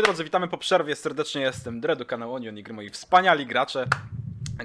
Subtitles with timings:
[0.00, 0.96] Moi drodzy, witamy po przerwie.
[0.96, 3.86] Serdecznie jestem Dredu, kanał Onion i gry moi wspaniali gracze,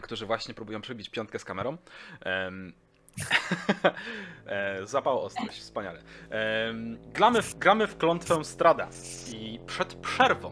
[0.01, 1.77] którzy właśnie próbują przebić piątkę z kamerą.
[2.25, 2.73] Um,
[4.83, 6.01] Zapał ostrość, wspaniale.
[6.29, 8.89] Em, gramy, w, gramy w klątwę Strada
[9.33, 10.51] i przed przerwą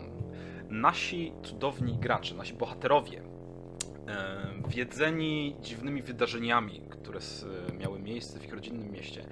[0.70, 7.45] nasi cudowni gracze, nasi bohaterowie, em, wiedzeni dziwnymi wydarzeniami, które s-
[7.80, 9.25] miały miejsce w ich rodzinnym mieście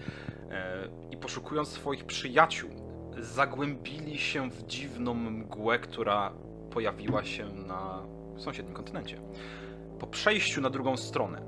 [0.51, 2.69] e, i poszukując swoich przyjaciół,
[3.17, 6.33] zagłębili się w dziwną mgłę, która
[6.69, 8.03] pojawiła się na
[8.37, 9.21] sąsiednim kontynencie.
[9.99, 11.41] Po przejściu na drugą stronę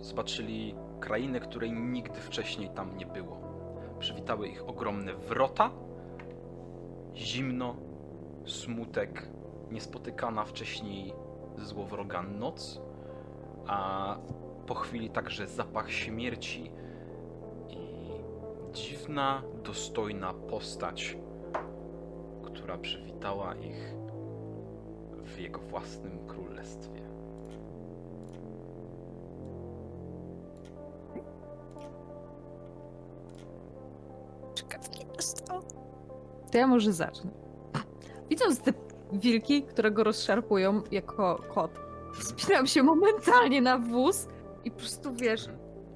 [0.00, 3.40] zobaczyli krainę, której nigdy wcześniej tam nie było.
[3.98, 5.70] Przywitały ich ogromne wrota,
[7.14, 7.76] zimno,
[8.46, 9.28] smutek,
[9.70, 11.12] niespotykana wcześniej
[11.58, 12.80] złowroga noc,
[13.66, 14.16] a
[14.66, 16.72] po chwili także zapach śmierci
[18.72, 21.16] dziwna, dostojna postać,
[22.42, 23.94] która przywitała ich
[25.24, 27.00] w jego własnym królestwie.
[35.16, 35.62] Dostał.
[36.52, 37.30] To ja może zacznę.
[38.30, 38.72] Widząc te
[39.12, 41.70] wilki, które go rozszarpują jako kot,
[42.18, 44.28] wspinam się momentalnie na wóz
[44.64, 45.48] i po prostu wiesz,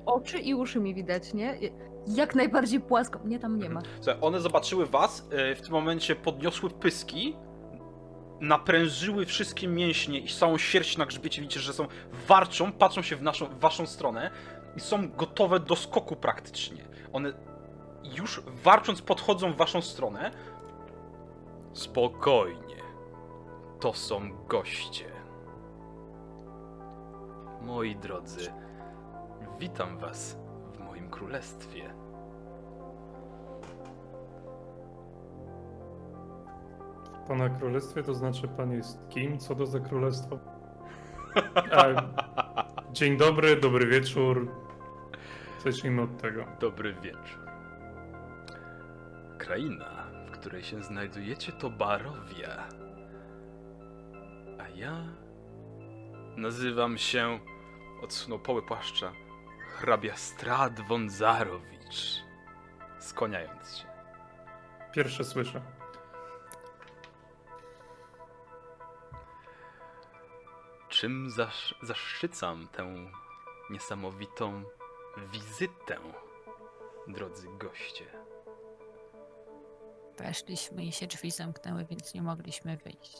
[0.06, 1.58] oczy i uszy mi widać, nie?
[2.06, 3.18] Jak najbardziej płasko.
[3.24, 3.82] Mnie tam nie ma.
[4.00, 7.36] Słuchaj, one zobaczyły was, y, w tym momencie podniosły pyski,
[8.40, 11.42] naprężyły wszystkie mięśnie i całą sierść na grzbiecie.
[11.42, 11.86] Widzicie, że są
[12.28, 14.30] warczą, patrzą się w, naszą, w waszą stronę
[14.76, 16.84] i są gotowe do skoku praktycznie.
[17.12, 17.32] One
[18.16, 20.30] już warcząc podchodzą w waszą stronę.
[21.72, 22.76] Spokojnie.
[23.80, 25.04] To są goście.
[27.62, 28.52] Moi drodzy,
[29.58, 30.36] witam was
[30.72, 31.93] w moim królestwie.
[37.28, 39.38] Pana królestwie to znaczy pan jest kim?
[39.38, 40.38] Co to za królestwo?
[41.72, 41.84] A,
[42.92, 44.48] dzień dobry, dobry wieczór.
[45.64, 46.44] Zacznijmy od tego.
[46.60, 47.44] Dobry wieczór.
[49.38, 52.68] Kraina, w której się znajdujecie, to Barowia.
[54.58, 55.04] A ja
[56.36, 57.40] nazywam się,
[58.02, 59.12] odsunął poły płaszcza,
[59.76, 62.22] hrabia Strad Wązarowicz,
[62.98, 63.86] skłaniając się.
[64.92, 65.73] Pierwsze słyszę.
[71.04, 73.10] Czym zasz, zaszczycam tę
[73.70, 74.64] niesamowitą
[75.32, 75.98] wizytę,
[77.08, 78.04] drodzy goście?
[80.18, 83.18] Weszliśmy i się drzwi zamknęły, więc nie mogliśmy wyjść.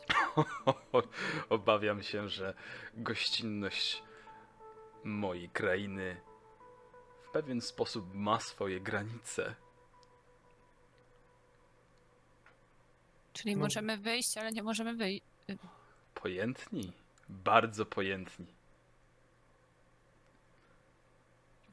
[1.49, 2.55] Obawiam się, że
[2.95, 4.03] gościnność
[5.05, 6.21] mojej krainy
[7.29, 9.55] w pewien sposób ma swoje granice.
[13.33, 13.63] Czyli No.
[13.63, 15.27] możemy wyjść, ale nie możemy wyjść.
[16.15, 16.93] Pojętni,
[17.29, 18.47] bardzo pojętni.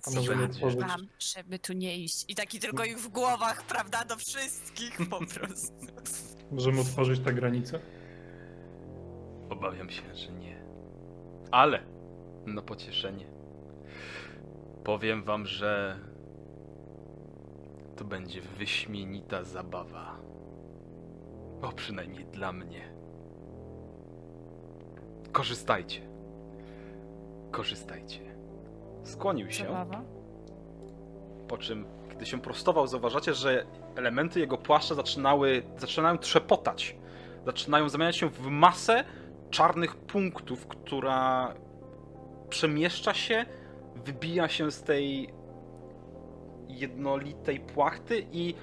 [0.08, 0.62] A może będzie?
[1.20, 2.26] żeby tu nie iść.
[2.28, 5.74] I taki tylko ich w głowach, prawda, do wszystkich po prostu.
[6.52, 7.80] Możemy otworzyć tę granicę?
[9.50, 10.66] Obawiam się, że nie.
[11.52, 11.84] Ale
[12.46, 13.26] na pocieszenie
[14.84, 16.00] powiem wam, że
[17.96, 20.20] to będzie wyśmienita zabawa.
[21.62, 23.01] O, przynajmniej dla mnie.
[25.32, 26.02] Korzystajcie.
[27.52, 28.20] Korzystajcie.
[29.04, 30.02] Skłonił się, Zabawa?
[31.48, 36.96] po czym, kiedy się prostował, zauważacie, że elementy jego płaszcza zaczynały, zaczynają trzepotać.
[37.46, 39.04] Zaczynają zamieniać się w masę
[39.50, 41.54] czarnych punktów, która
[42.50, 43.46] przemieszcza się,
[44.06, 45.30] wybija się z tej
[46.68, 48.54] jednolitej płachty i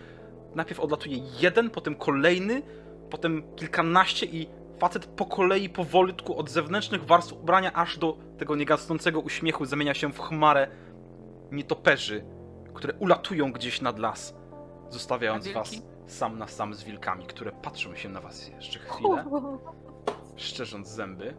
[0.55, 2.62] najpierw odlatuje jeden, potem kolejny,
[3.11, 4.49] potem kilkanaście i
[4.79, 10.13] facet po kolei powolutku od zewnętrznych warstw ubrania aż do tego niegasnącego uśmiechu zamienia się
[10.13, 10.69] w chmarę
[11.51, 12.25] nietoperzy,
[12.75, 14.35] które ulatują gdzieś nad las,
[14.91, 15.71] zostawiając was
[16.07, 19.25] sam na sam z wilkami, które patrzą się na was jeszcze chwilę
[20.37, 21.35] szczerząc zęby.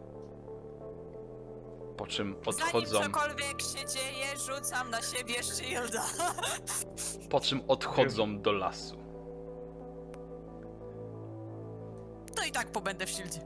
[1.96, 6.02] Po czym odchodzą, Zanim cokolwiek się dzieje, rzucam na siebie shielda.
[7.30, 8.99] po czym odchodzą do lasu.
[12.40, 13.40] To i tak pobędę w shieldzie.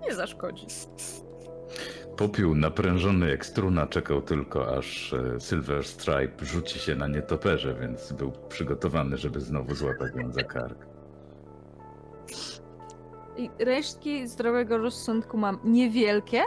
[0.00, 0.66] Nie zaszkodzi.
[2.16, 8.12] Popiół naprężony jak struna czekał tylko, aż e, Silver Stripe rzuci się na nietoperze, więc
[8.12, 10.86] był przygotowany, żeby znowu złapać ją za kark.
[13.36, 16.42] I resztki zdrowego rozsądku mam niewielkie,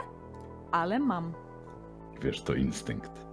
[0.70, 1.32] ale mam.
[2.22, 3.26] Wiesz, to instynkt.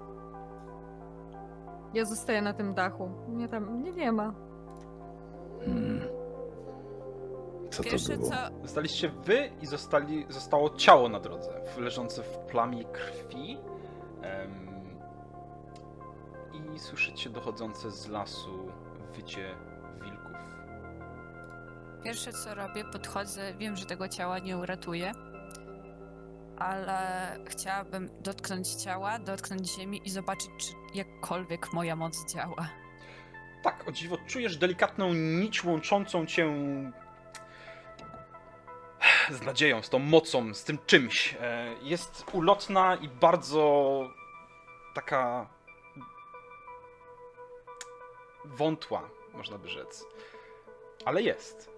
[1.94, 3.10] Ja zostaję na tym dachu.
[3.30, 4.34] Mnie tam nie, nie ma.
[5.66, 6.23] Hmm.
[7.74, 8.30] Co to Pierwsze było?
[8.30, 8.36] co...
[8.62, 13.58] Zostaliście wy i zostali, zostało ciało na drodze, w- leżące w plamie krwi.
[14.22, 14.74] Em,
[16.76, 18.68] I słyszycie dochodzące z lasu
[19.16, 19.56] wycie
[20.04, 20.38] wilków.
[22.04, 25.12] Pierwsze co robię, podchodzę, wiem, że tego ciała nie uratuję,
[26.58, 26.98] ale
[27.50, 32.70] chciałabym dotknąć ciała, dotknąć ziemi i zobaczyć, czy jakkolwiek moja moc działa.
[33.64, 36.48] Tak, o dziwo, czujesz delikatną nić łączącą cię
[39.32, 41.36] z nadzieją, z tą mocą, z tym czymś.
[41.40, 44.08] E, Jest ulotna i bardzo
[44.96, 45.50] taka
[48.46, 50.06] wątła, można by rzec.
[51.06, 51.70] Ale jest.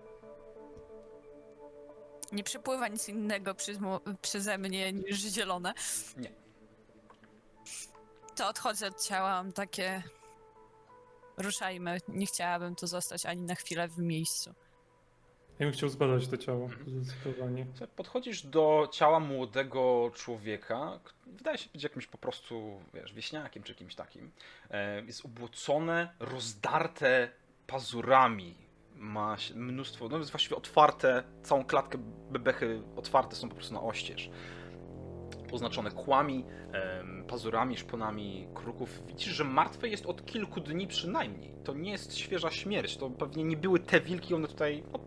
[2.31, 5.73] Nie przepływa nic innego mo- przeze mnie niż zielone.
[6.17, 6.31] Nie.
[8.35, 10.03] To odchodzę od ciała, mam takie...
[11.37, 14.53] Ruszajmy, nie chciałabym tu zostać ani na chwilę w miejscu.
[15.59, 17.03] Ja bym chciał zbadać to ciało, Mhm.
[17.03, 17.65] zdecydowanie.
[17.95, 20.99] Podchodzisz do ciała młodego człowieka.
[21.27, 24.31] Wydaje się być jakimś po prostu, wiesz, wieśniakiem czy kimś takim.
[24.71, 27.29] E, Jest ubłocone, rozdarte
[27.67, 28.55] pazurami.
[28.95, 31.97] Ma mnóstwo, no jest właściwie otwarte, całą klatkę
[32.31, 34.29] bebechy otwarte są po prostu na oścież.
[35.51, 36.45] Oznaczone kłami,
[37.27, 39.01] pazurami, szponami kruków.
[39.07, 41.51] Widzisz, że martwe jest od kilku dni przynajmniej.
[41.63, 42.97] To nie jest świeża śmierć.
[42.97, 44.99] To pewnie nie były te wilki, one tutaj no,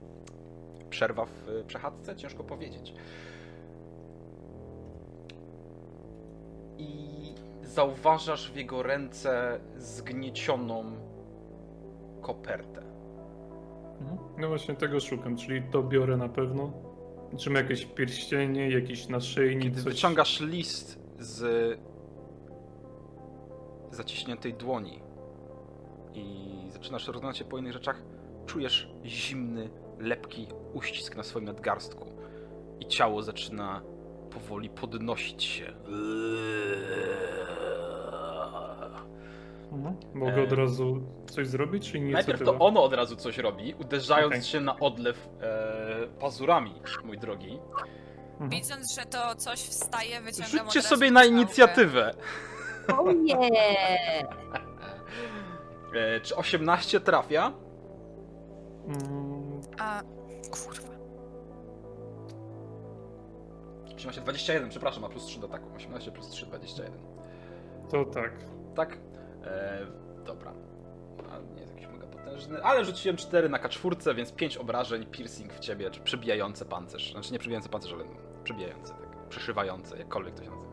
[0.90, 2.16] przerwa w y, przechadzce?
[2.16, 2.94] Ciężko powiedzieć.
[6.78, 6.98] I
[7.62, 10.84] zauważasz w jego ręce zgniecioną
[12.20, 12.82] kopertę.
[14.00, 14.18] Mhm.
[14.38, 16.72] No właśnie tego szukam, czyli to biorę na pewno.
[17.38, 19.92] Czy ma jakieś pierścienie, jakiś naszyjnik, Kiedy coś...
[19.92, 21.78] wyciągasz list z
[23.90, 25.00] zaciśniętej dłoni
[26.14, 28.02] i zaczynasz rozglądać się po innych rzeczach,
[28.46, 32.06] czujesz zimny, lepki uścisk na swoim nadgarstku
[32.80, 33.82] i ciało zaczyna
[34.30, 35.72] powoli podnosić się.
[39.72, 39.96] Mhm.
[40.14, 42.12] Mogę od razu coś zrobić, czy nie?
[42.12, 44.44] Najpierw to ono od razu coś robi, uderzając Okej.
[44.44, 46.74] się na odlew e, pazurami,
[47.04, 47.58] mój drogi.
[48.32, 48.50] Mhm.
[48.50, 52.14] Widząc, że to coś wstaje, wyciągam od Rzućcie razu sobie na inicjatywę.
[52.98, 53.34] Ojej!
[55.94, 57.52] E, czy 18 trafia?
[58.86, 59.17] Mm,
[59.78, 60.02] A,
[60.50, 60.98] kurwa.
[63.98, 65.68] 18, 21, przepraszam, ma plus 3 do ataku.
[65.76, 66.92] 18 plus 3, 21.
[67.90, 68.32] To tak.
[68.74, 68.98] Tak?
[69.44, 69.86] E,
[70.24, 70.52] dobra.
[71.32, 75.52] A, nie jest jakiś mega potężny, ale rzuciłem 4 na K4, więc 5 obrażeń, piercing
[75.52, 77.12] w ciebie, czy przebijające pancerz.
[77.12, 78.04] Znaczy nie przebijający pancerz, ale
[78.44, 79.28] przebijające, tak.
[79.28, 80.68] Przeszywające, jakkolwiek to się nazywa.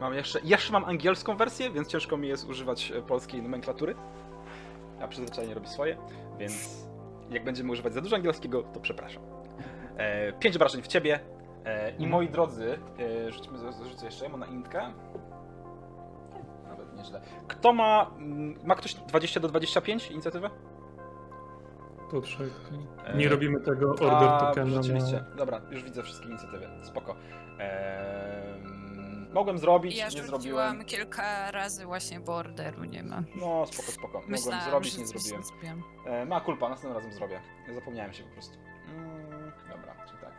[0.00, 3.94] Mam jeszcze, jeszcze mam angielską wersję, więc ciężko mi jest używać e, polskiej nomenklatury.
[5.00, 5.96] A przyzwyczajenie robi swoje,
[6.38, 6.86] więc
[7.30, 9.22] jak będziemy używać za dużo angielskiego, to przepraszam.
[9.96, 11.20] E, 5 obrażeń w ciebie.
[11.64, 12.78] E, I moi drodzy,
[13.26, 14.92] e, rzućmy, rzucę jeszcze jemu na intkę.
[16.68, 17.20] Nawet nieźle.
[17.48, 18.10] Kto ma.
[18.18, 20.50] mm, Ma ktoś 20 do 25 inicjatywę?
[22.10, 22.70] To trzech.
[23.06, 25.24] E, Nie robimy tego order A, tokena rzeczywiście.
[25.36, 26.68] Dobra, już widzę wszystkie inicjatywy.
[26.82, 27.16] Spoko.
[27.58, 28.71] Ehm,
[29.32, 30.84] mogłem zrobić, Ja nie zrobiłem.
[30.84, 33.22] kilka razy właśnie, bo orderu nie ma.
[33.34, 34.06] No, spoko, spoko.
[34.12, 35.42] Mogłem Myślałam, zrobić, że nie coś zrobiłem.
[35.44, 35.82] zrobiłam.
[36.06, 37.40] E, ma kulpa, następnym razem zrobię.
[37.74, 38.54] Zapomniałem się po prostu.
[38.88, 40.32] Mm, dobra, czyli tak.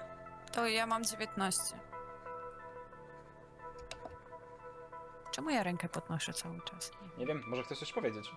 [0.52, 1.76] To ja mam 19.
[5.32, 6.92] Czemu ja rękę podnoszę cały czas?
[7.18, 8.32] Nie wiem, może chcesz coś powiedzieć.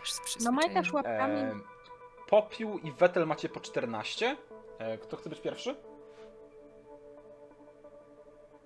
[0.00, 1.24] Też z No majtasz przyzwyczajenia.
[1.44, 1.60] łapkami.
[1.62, 4.36] E, Popiół i Wetel macie po 14.
[4.78, 5.76] E, kto chce być pierwszy?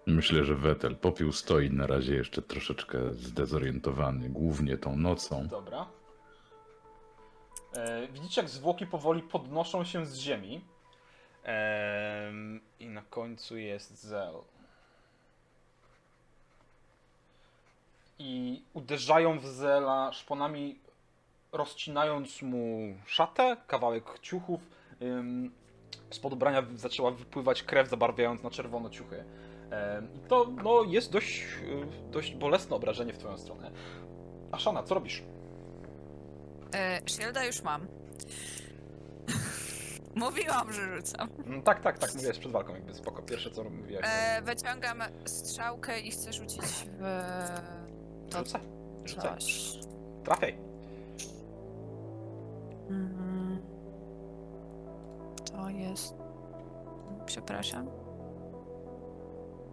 [0.07, 5.47] Myślę, że Wetel popiół stoi na razie jeszcze troszeczkę zdezorientowany, głównie tą nocą.
[5.49, 5.87] Dobra.
[7.75, 10.65] E, widzicie, jak zwłoki powoli podnoszą się z ziemi.
[11.43, 14.35] Em, I na końcu jest Zel.
[18.19, 20.79] I uderzają w Zela szponami,
[21.53, 24.61] rozcinając mu szatę, kawałek ciuchów.
[25.03, 25.53] Ym,
[26.11, 29.25] spod ubrania zaczęła wypływać krew, zabarwiając na czerwono ciuchy.
[30.29, 33.71] To no, jest dość, y, dość bolesne obrażenie w twoją stronę.
[34.53, 35.23] Aszana, co robisz?
[36.75, 37.87] E, Shielda już mam.
[40.15, 41.29] Mówiłam, że rzucam.
[41.47, 43.23] Mm, tak, tak, tak, mówiłeś przed walką, jakby spoko.
[43.23, 44.05] Pierwsze co mówiłaś.
[44.09, 46.63] E, wyciągam strzałkę i chcę rzucić
[46.99, 47.03] w
[48.31, 48.61] to Rzucaj,
[49.05, 49.31] rzucaj.
[49.31, 49.79] coś.
[50.25, 50.59] Trafiaj.
[52.89, 53.63] Mhm.
[55.53, 56.15] To jest.
[57.27, 58.02] Przepraszam.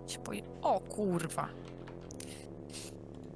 [0.10, 0.20] Się.
[0.62, 1.48] O kurwa.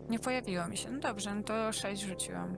[0.09, 0.91] Nie pojawiło mi się.
[0.91, 2.55] No dobrze, no to 6 rzuciłam.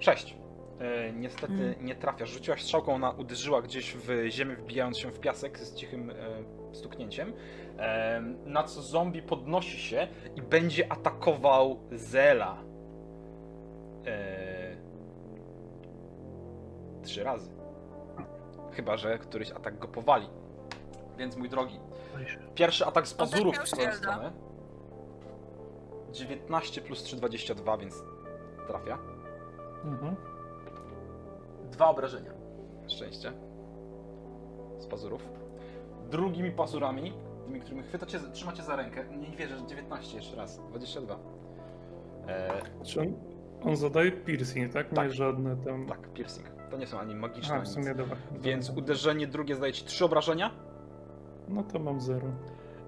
[0.00, 0.36] Sześć.
[0.80, 1.86] E, niestety Mm.
[1.86, 2.30] nie trafiasz.
[2.30, 6.14] Rzuciłaś strzałką, ona uderzyła gdzieś w ziemię, wbijając się w piasek z cichym e,
[6.72, 7.32] stuknięciem.
[7.78, 12.56] E, na co zombie podnosi się i będzie atakował Zela.
[14.06, 14.76] E,
[17.02, 17.50] trzy razy.
[18.72, 20.26] Chyba, że któryś atak go powali.
[21.18, 21.80] Więc mój drogi,
[22.54, 24.32] pierwszy atak z pazurów w twoją stronę.
[26.12, 28.02] 19 plus 3, 22, więc
[28.68, 28.98] trafia.
[29.84, 30.16] Mhm.
[31.70, 32.30] Dwa obrażenia.
[32.88, 33.32] Szczęście.
[34.78, 35.28] Z pazurów.
[36.10, 37.12] Drugimi pazurami,
[37.46, 39.04] tymi, którymi chwytacie, trzymacie za rękę.
[39.16, 40.60] Nie, wierzę, że 19 jeszcze raz.
[40.68, 41.18] 22.
[42.28, 43.14] Eee, Czy on,
[43.62, 44.90] on zadaje piercing, tak?
[44.92, 45.12] Nie Tak.
[45.12, 45.86] żadne tam...
[45.86, 46.46] tak, piercing.
[46.70, 47.74] To nie są ani magiczne, A, ani w nic.
[47.74, 48.16] sumie dobra.
[48.32, 50.50] Więc uderzenie drugie zdaje ci 3 obrażenia.
[51.48, 52.26] No to mam zero.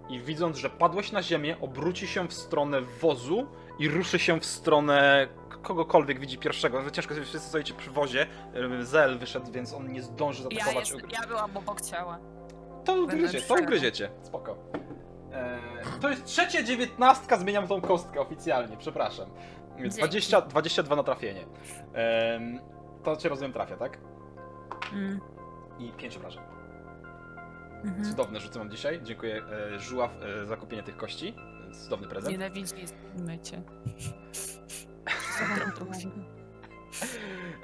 [0.09, 3.47] I widząc, że padłeś na ziemię, obróci się w stronę wozu
[3.79, 5.29] i ruszy się w stronę
[5.63, 6.83] kogokolwiek widzi pierwszego.
[6.83, 8.27] No Ciężko sobie wszyscy stoicie przy wozie.
[8.55, 10.91] Eee, Zel wyszedł, więc on nie zdąży Ja, zaatakować.
[10.91, 12.19] jest, ja byłam obok ciała.
[12.85, 14.11] To Będę ugryziecie, to ugryziecie.
[14.23, 14.57] Spoko.
[15.33, 15.61] Eee,
[16.01, 19.31] to jest trzecia dziewiętnastka, zmieniam tą kostkę oficjalnie, przepraszam.
[19.79, 19.97] Dzięki.
[19.99, 21.47] 20, 22 na trafienie.
[21.95, 22.59] Ehm,
[23.05, 23.99] to cię rozumiem trafia, tak?
[24.93, 25.21] Mm.
[25.79, 26.43] I 5 obrażeń.
[27.87, 28.05] Mhm.
[28.05, 29.01] Cudowne rzuty mam dzisiaj.
[29.03, 29.43] Dziękuję
[29.75, 30.11] e, Żuław
[30.43, 31.35] e, za kupienie tych kości.
[31.85, 32.33] Cudowny prezent.
[32.33, 33.63] Nienawidzimy cię.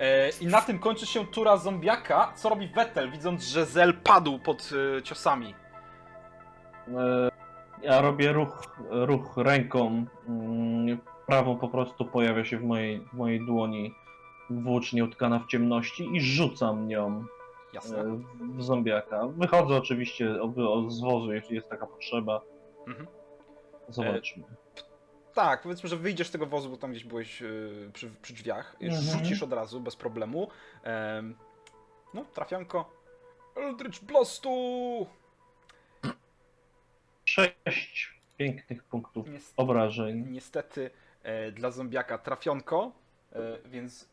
[0.01, 2.33] E, I na tym kończy się tura zombiaka.
[2.37, 5.55] Co robi Vettel, widząc, że Zel padł pod e, ciosami?
[6.89, 7.31] E,
[7.83, 10.05] Ja robię ruch, ruch ręką.
[10.29, 13.95] mm, Prawą po prostu pojawia się w mojej, w mojej dłoni
[14.51, 17.25] włócznie utkana w ciemności i rzucam nią
[17.73, 17.99] Jasne.
[17.99, 18.21] e,
[18.57, 19.27] w zombiaka.
[19.27, 20.35] Wychodzę oczywiście
[20.89, 22.41] z wozu, jeśli jest taka potrzeba.
[22.87, 23.07] Mhm.
[23.89, 24.45] Zobaczmy.
[25.35, 28.77] Tak, powiedzmy, że wyjdziesz z tego wozu, bo tam gdzieś byłeś y, przy, przy drzwiach.
[28.81, 29.03] Mhm.
[29.03, 30.49] Rzucisz od razu, bez problemu.
[30.83, 31.37] Em,
[32.15, 32.91] no, trafianko.
[33.57, 34.51] Eldritch Blastu!
[37.25, 40.27] Sześć pięknych punktów Nies- obrażeń.
[40.31, 40.91] niestety
[41.23, 42.93] e, dla zombiaka trafionko,
[43.33, 44.09] e, więc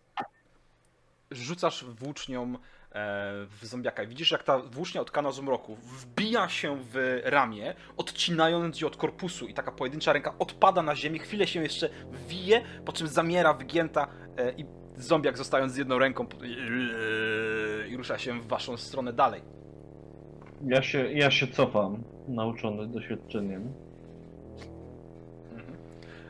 [1.31, 2.57] rzucasz włócznią e,
[2.91, 8.87] w zombiaka widzisz, jak ta włócznia otkana z mroku wbija się w ramię, odcinając ją
[8.87, 11.89] od korpusu i taka pojedyncza ręka odpada na ziemię, chwilę się jeszcze
[12.27, 14.65] wije, po czym zamiera wygięta e, i
[14.97, 16.27] zombiak zostając z jedną ręką
[17.89, 19.41] i rusza się w waszą stronę dalej.
[20.67, 23.73] Ja się, ja się cofam, nauczony doświadczeniem.
[25.51, 25.77] Mhm.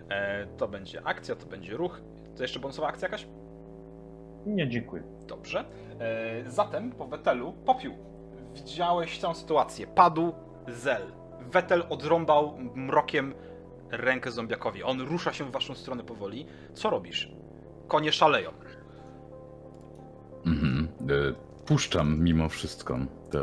[0.09, 2.01] E, to będzie akcja, to będzie ruch.
[2.37, 3.27] To jeszcze bonusowa akcja jakaś?
[4.45, 5.03] Nie, dziękuję.
[5.27, 5.65] Dobrze.
[5.99, 7.93] E, zatem po Wetelu popiół.
[8.55, 9.87] Widziałeś całą sytuację.
[9.87, 10.33] Padł
[10.67, 11.01] Zel.
[11.51, 13.33] Wetel odrąbał mrokiem
[13.91, 14.83] rękę zombiakowi.
[14.83, 16.45] On rusza się w waszą stronę powoli.
[16.73, 17.31] Co robisz?
[17.87, 18.51] Konie szaleją.
[20.45, 20.87] Mhm.
[21.01, 22.99] E, Puszczam mimo wszystko
[23.31, 23.39] te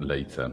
[0.00, 0.50] lejce.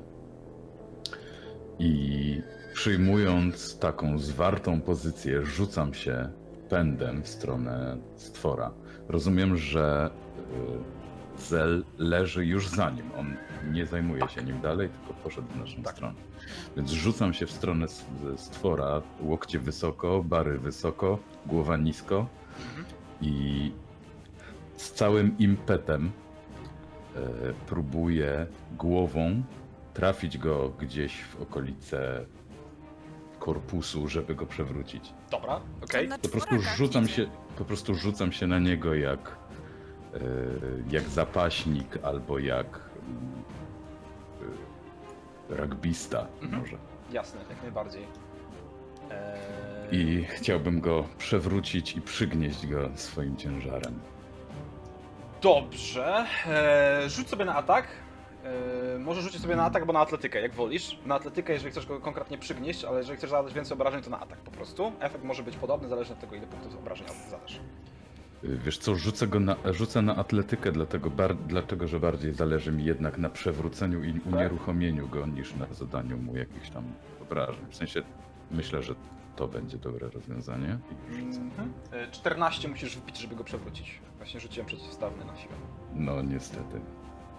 [1.80, 2.42] I
[2.74, 6.30] przyjmując taką zwartą pozycję, rzucam się
[6.70, 8.72] pędem w stronę stwora.
[9.10, 10.10] Rozumiem, że
[10.80, 10.94] e,
[11.38, 13.06] Zel leży już za nim.
[13.20, 13.36] On
[13.72, 15.94] nie zajmuje się nim dalej, tylko poszedł w naszą Tak.
[15.96, 16.16] stronę.
[16.78, 17.86] Więc rzucam się w stronę
[18.38, 22.28] stwora, łokcie wysoko, bary wysoko, głowa nisko
[23.22, 23.72] i
[24.78, 26.12] z całym impetem
[27.16, 27.20] e,
[27.68, 29.44] próbuję głową
[29.94, 32.26] trafić go gdzieś w okolice
[33.44, 35.14] korpusu, żeby go przewrócić.
[35.32, 36.10] Dobra, okej.
[36.22, 37.26] Po prostu rzucam się,
[37.58, 39.20] po prostu rzucam się na niego jak
[40.14, 40.20] e,
[40.90, 42.80] jak zapaśnik albo jak
[45.52, 46.62] e, rugbista Mhm.
[46.62, 46.78] może.
[47.12, 48.04] Jasne, jak najbardziej.
[49.12, 49.38] E,
[49.92, 54.00] I chciałbym go przewrócić i przygnieść go swoim ciężarem.
[55.42, 56.26] Dobrze.
[56.48, 57.88] E, rzuć sobie na atak.
[58.44, 60.98] E, może rzucić sobie na atak albo na atletykę, jak wolisz.
[61.06, 64.20] Na atletykę, jeżeli chcesz go konkretnie przygnieść, ale jeżeli chcesz zadać więcej obrażeń, to na
[64.20, 64.92] atak po prostu.
[65.00, 67.60] Efekt może być podobny, zależnie od tego, ile punktów obrażeń zadasz.
[68.44, 72.86] Wiesz co, rzucę go na, rzucę na atletykę, dlatego, bar, dlatego że bardziej zależy mi
[72.86, 76.84] jednak na przewróceniu i unieruchomieniu go, niż na zadaniu mu jakichś tam
[77.22, 77.66] obrażeń.
[77.70, 78.02] W sensie
[78.52, 78.96] myślę, że
[79.36, 80.78] to będzie dobre rozwiązanie.
[81.10, 81.74] Mhm.
[81.92, 84.00] E, 14 musisz wbić, żeby go przewrócić.
[84.18, 85.54] Właśnie rzuciłem przeciwstawny na siłę.
[85.94, 86.82] No niestety,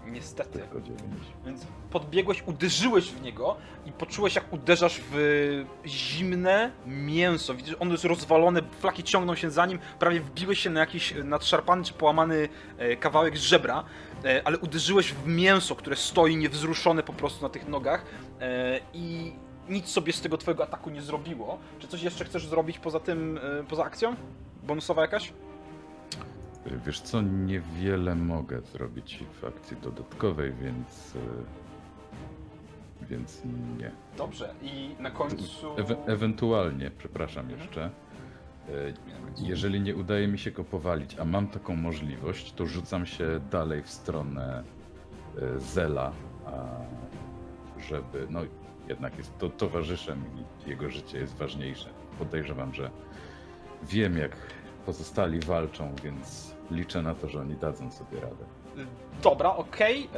[0.06, 0.58] Niestety.
[0.58, 1.00] tylko 9.
[1.46, 3.56] Więc podbiegłeś, uderzyłeś w niego
[3.86, 7.54] i poczułeś, jak uderzasz w zimne mięso.
[7.54, 11.84] Widzisz, ono jest rozwalone, flaki ciągną się za nim, prawie wbiłeś się na jakiś nadszarpany
[11.84, 13.84] czy połamany e, kawałek z żebra,
[14.24, 18.04] e, ale uderzyłeś w mięso, które stoi niewzruszone po prostu na tych nogach
[18.40, 19.32] e, i
[19.68, 21.58] nic sobie z tego twojego ataku nie zrobiło.
[21.78, 24.16] Czy coś jeszcze chcesz zrobić poza tym, poza akcją?
[24.62, 25.32] Bonusowa jakaś?
[26.86, 31.16] Wiesz co, niewiele mogę zrobić w akcji dodatkowej, więc...
[31.16, 31.64] e,
[33.10, 33.42] Więc
[33.78, 33.90] nie.
[34.18, 35.76] Dobrze, i na końcu...
[35.76, 37.60] Ewe ewentualnie, przepraszam Mhm.
[37.60, 38.70] jeszcze, e,
[39.38, 43.82] jeżeli nie udaje mi się go powalić, a mam taką możliwość, to rzucam się dalej
[43.82, 44.62] w stronę
[45.38, 46.12] e, Zela,
[46.46, 46.50] a
[47.80, 48.40] żeby, no
[48.88, 50.22] jednak jest to towarzyszem
[50.66, 51.90] i jego życie jest ważniejsze.
[52.18, 52.90] Podejrzewam, że
[53.82, 54.36] wiem jak
[54.86, 58.44] pozostali walczą, więc liczę na to, że oni dadzą sobie radę.
[59.22, 60.08] Dobra, okej.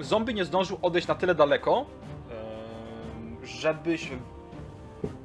[0.00, 1.86] Zombie nie zdążył odejść na tyle daleko,
[3.44, 4.10] żebyś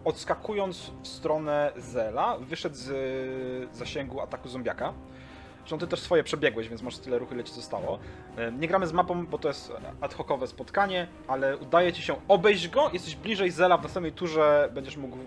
[0.06, 4.94] odskakując w stronę Zela, wyszedł z e, zasięgu ataku zombiaka.
[5.60, 8.00] Zresztą ty też swoje przebiegłeś, więc masz tyle ruchu, ile ci zostało.
[8.60, 12.70] Nie gramy z mapą, bo to jest ad hocowe spotkanie, ale udaje ci się obejść
[12.70, 15.18] go, jesteś bliżej Zela, w następnej turze będziesz mógł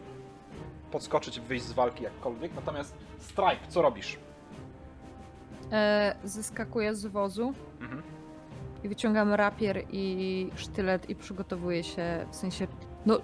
[0.90, 2.54] podskoczyć wyjść z walki jakkolwiek.
[2.54, 4.18] Natomiast Stripe, co robisz?
[5.72, 8.02] E, zeskakuję z wozu Mhm.
[8.84, 12.66] i wyciągam rapier i sztylet i przygotowuję się, w sensie,
[13.06, 13.18] no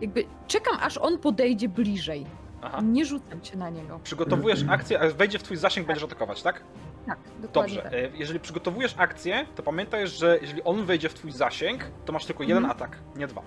[0.00, 2.26] jakby czekam aż on podejdzie bliżej.
[2.62, 2.80] Aha.
[2.82, 4.00] Nie rzucam się na niego.
[4.02, 6.62] Przygotowujesz akcję, a wejdzie w twój zasięg, będziesz atakować, tak?
[7.06, 7.90] Tak, dokładnie Dobrze.
[7.90, 7.92] tak.
[8.14, 12.24] e, Jeżeli przygotowujesz akcję, to pamiętaj, że jeżeli on wejdzie w twój zasięg, to masz
[12.26, 12.70] tylko jeden Mhm.
[12.76, 13.42] atak, nie dwa.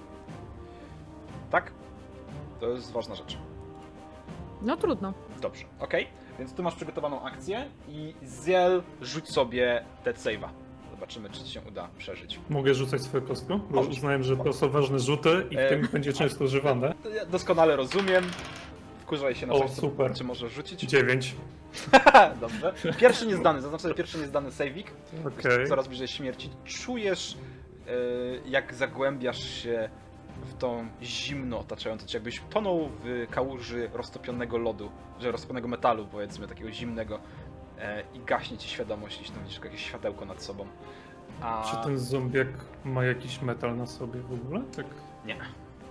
[1.50, 1.72] Tak?
[2.60, 3.38] To jest ważna rzecz.
[4.62, 5.14] No trudno.
[5.42, 6.08] Dobrze, okej.
[6.39, 8.13] Więc tu masz przygotowaną akcję i
[8.45, 10.49] Ziel rzuć sobie dead save'a.
[10.91, 12.39] Zobaczymy, czy ci się uda przeżyć.
[12.49, 13.60] Mogę rzucać swoją kostką?
[13.69, 16.93] Bo uznałem, że to są ważne rzuty i w E, tym będzie często używane.
[17.04, 18.23] To Ja doskonale rozumiem.
[19.02, 20.13] Wkurzaj się na O, coś, co- super.
[20.13, 20.82] czy możesz rzucić.
[20.82, 21.36] Dziewięć.
[22.41, 22.73] Dobrze.
[22.99, 24.88] Pierwszy niezdany, zaznaczę sobie pierwszy niezdany saving.
[25.28, 25.67] Okej.
[25.67, 26.49] coraz bliżej śmierci.
[26.65, 27.38] Czujesz,
[27.88, 27.91] e,
[28.49, 29.89] jak zagłębiasz się
[30.41, 36.47] w tą zimno otaczającą cię, jakbyś tonął w kałuży roztopionego lodu, że roztopionego metalu, powiedzmy,
[36.47, 37.19] takiego zimnego
[37.80, 40.65] e, i gaśnie ci świadomość, jeśli tam widzisz jakieś światełko nad sobą.
[41.41, 42.47] A Czy ten zombiak
[42.86, 44.62] ma jakiś metal na sobie w ogóle?
[44.75, 44.86] Tak.
[45.25, 45.38] nie.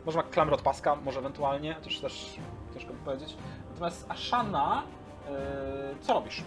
[0.06, 2.38] Może ma klamrę od paska, może ewentualnie, chociaż też
[2.74, 3.36] ciężko by powiedzieć.
[3.70, 4.82] Natomiast Ashana,
[5.28, 5.30] e,
[6.00, 6.42] co robisz?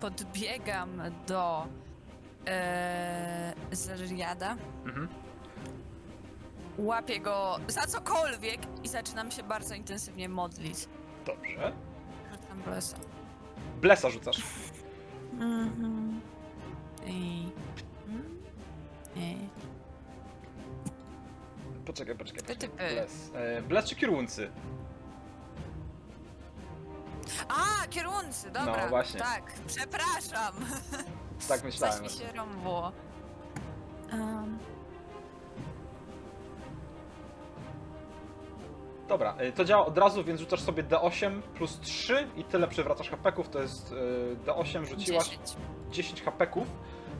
[0.00, 1.66] Podbiegam do
[2.46, 5.08] e, Zeriada, Mhm.
[6.78, 10.88] Łapię go za cokolwiek i zaczynam się bardzo intensywnie modlić.
[11.26, 11.72] Dobrze.
[12.32, 12.96] Rzucam blesa.
[13.80, 14.42] Blesa rzucasz.
[15.32, 16.20] Mhm.
[17.06, 17.48] I...
[18.08, 18.38] Mm.
[19.16, 19.36] I...
[21.86, 22.42] Poczekaj, poczekaj.
[22.42, 22.76] Ty, ty, ty.
[22.76, 23.30] Bless.
[23.34, 24.50] E, Bless czy kieruncy?
[27.48, 28.82] A, kieruncy, dobra.
[28.82, 29.20] No, właśnie.
[29.20, 30.54] Tak, przepraszam.
[31.48, 31.98] Tak myślałem.
[32.04, 32.92] Coś mi się rąbło.
[34.12, 34.58] Um,
[39.08, 43.10] Dobra, y, to działa od razu, więc rzucasz sobie D8 plus 3 i tyle przywracasz
[43.10, 45.56] hapeków, to jest y, D8 rzuciłaś 10.
[45.90, 46.66] 10 hapeków.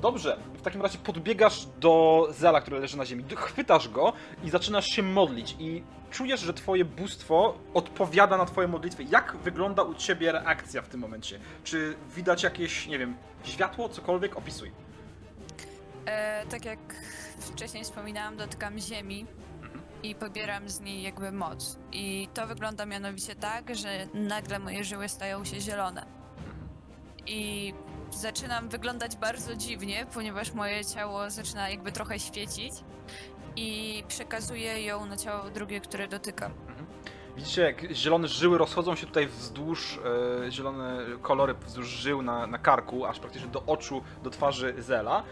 [0.03, 4.12] Dobrze, w takim razie podbiegasz do Zela, który leży na ziemi, chwytasz go
[4.44, 9.05] i zaczynasz się modlić i czujesz, że twoje bóstwo odpowiada na twoje modlitwy.
[9.05, 11.38] Jak wygląda u ciebie reakcja w tym momencie?
[11.64, 14.37] Czy widać jakieś, nie wiem, światło, cokolwiek?
[14.37, 14.72] Opisuj.
[16.07, 16.79] E, tak jak
[17.40, 19.27] wcześniej wspominałam, dotykam ziemi.
[20.11, 21.79] I pobieram z niej jakby moc.
[21.92, 26.07] I to wygląda mianowicie tak, że nagle moje żyły stają się zielone.
[27.27, 27.75] I
[28.11, 32.73] zaczynam wyglądać bardzo dziwnie, ponieważ moje ciało zaczyna jakby trochę świecić
[33.57, 36.53] i przekazuję ją na ciało drugie, które dotykam.
[37.37, 40.01] Widzicie, jak zielone żyły rozchodzą się tutaj wzdłuż,
[40.47, 45.23] e, zielone kolory wzdłuż żył na, na karku, aż praktycznie do oczu, do twarzy Zela.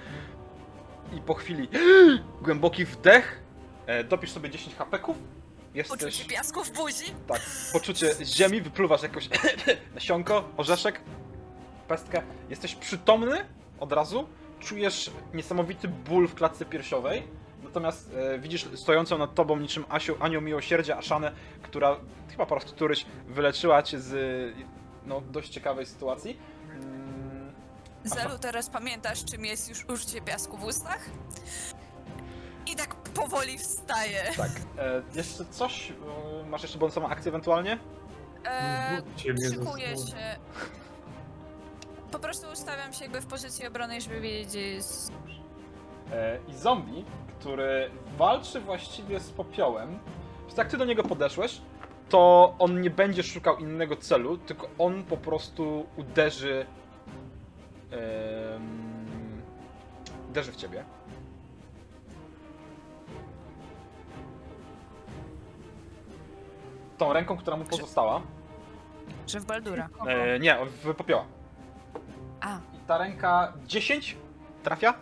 [1.16, 1.68] I po chwili
[2.42, 3.43] głęboki wdech,
[3.86, 5.16] e, dopisz sobie 10 hapeków,
[5.74, 7.14] jesteś, Poczucie piasku w buzi?
[7.26, 7.40] tak,
[7.72, 9.28] poczucie ziemi, wypluwasz jakoś
[9.94, 11.00] nasionko, orzeszek,
[11.88, 13.44] pestkę, jesteś przytomny
[13.80, 14.28] od razu,
[14.60, 17.22] czujesz niesamowity ból w klatce piersiowej,
[17.64, 21.96] natomiast e, widzisz stojącą nad tobą niczym Asiu, Anioł Miłosierdzia, Aszanę, która
[22.30, 24.14] chyba po raz któryś wyleczyła cię z
[25.06, 26.38] no, dość ciekawej sytuacji.
[26.70, 27.52] Mm,
[28.04, 31.10] Zelu, teraz pamiętasz, czym jest już użycie piasku w ustach?
[32.66, 34.22] I tak powoli wstaje.
[34.36, 35.94] tak, e, jeszcze coś, e,
[36.48, 37.78] masz jeszcze bonusową akcję ewentualnie?
[38.44, 40.36] E, mnie ze szykuję się.
[42.10, 45.12] Po prostu ustawiam się jakby w pozycji obrony, żeby wiedzieć, gdzie jest.
[46.12, 47.04] E, i zombie,
[47.40, 49.98] który walczy właściwie z popiołem.
[50.46, 51.60] Więc jak ty do niego podeszłeś,
[52.08, 56.66] to on nie będzie szukał innego celu, tylko on po prostu uderzy.
[57.90, 59.42] em,
[60.30, 60.84] uderzy w ciebie.
[67.04, 68.22] Tą ręką, która mu pozostała.
[69.26, 69.88] Że w Baldura.
[70.06, 71.24] E, nie, w popioła.
[72.86, 74.16] ta ręka 10
[74.62, 74.94] trafia?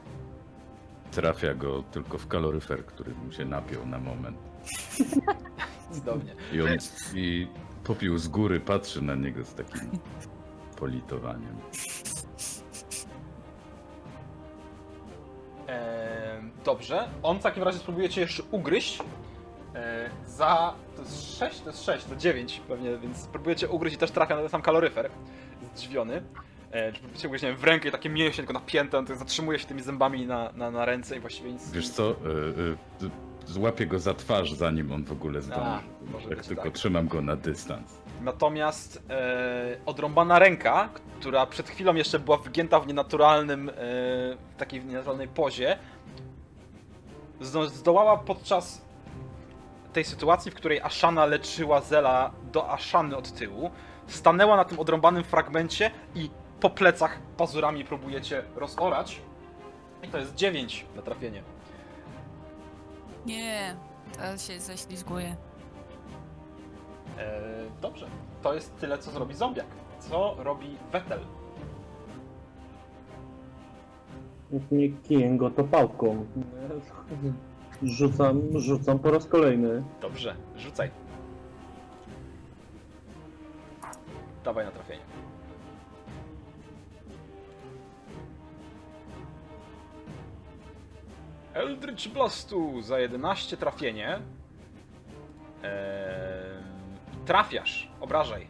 [1.11, 4.37] Trafia go tylko w kaloryfer, który mu się napiął na moment.
[5.95, 6.35] Cudownie.
[6.53, 6.69] I on
[7.15, 7.49] i
[7.85, 9.91] popiół z góry patrzy na niego z takim
[10.77, 11.57] politowaniem.
[15.69, 17.09] Eee, dobrze.
[17.23, 19.03] On w takim razie spróbuje cię jeszcze ugryźć.
[19.75, 20.75] Eee, za.
[20.97, 24.11] To jest 6, to jest 6, to 9 pewnie, więc spróbuje cię ugryźć i też
[24.11, 25.11] trafia na ten sam kaloryfer.
[25.75, 26.23] Zdziwiony.
[26.73, 29.07] Eee, czy próbuje cię ugryźć nie wiem, w rękę i takie mięśnie tylko napięte, on
[29.07, 31.71] tak zatrzymuje się tymi zębami na, na, na ręce i właściwie nic.
[31.71, 32.15] Wiesz co, y,
[33.05, 33.11] y,
[33.47, 35.83] złapię go za twarz, zanim on w ogóle zdąży.
[36.13, 36.73] Może tylko tak.
[36.73, 38.03] trzymam go na dystans.
[38.23, 40.89] Natomiast e, odrąbana ręka,
[41.21, 45.79] która przed chwilą jeszcze była wygięta w nienaturalnym, e, w takiej nienaturalnej pozie,
[47.41, 48.83] zdo- zdołała podczas
[49.93, 53.71] tej sytuacji, w której Ashana leczyła Zela do Ashany od tyłu,
[54.07, 59.21] stanęła na tym odrąbanym fragmencie i po plecach pazurami próbujecie rozorać.
[60.03, 61.43] I to jest 9 na trafienie.
[63.27, 63.77] Nie,
[64.13, 65.37] to się ześlizguje.
[67.19, 67.41] E,
[67.81, 68.07] dobrze,
[68.43, 69.67] to jest tyle, co zrobi zombiak.
[70.01, 71.21] Co robi Vettel?
[74.71, 76.27] Nie kijem go to pałką.
[77.83, 79.83] Rzucam, rzucam po raz kolejny.
[80.01, 80.91] Dobrze, rzucaj.
[84.45, 85.03] Dawaj na trafienie.
[91.55, 94.19] Eldritch Blastu za 11 trafienie.
[95.63, 95.73] Eee,
[97.27, 98.47] trafiasz, obrażaj.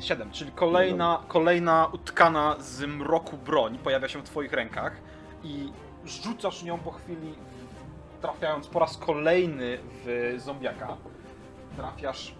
[0.00, 4.96] 7, czyli kolejna, kolejna utkana z mroku broń pojawia się w twoich rękach
[5.44, 5.72] i
[6.06, 7.34] rzucasz nią po chwili,
[8.20, 10.96] trafiając po raz kolejny w zombiaka.
[11.76, 12.34] Trafiasz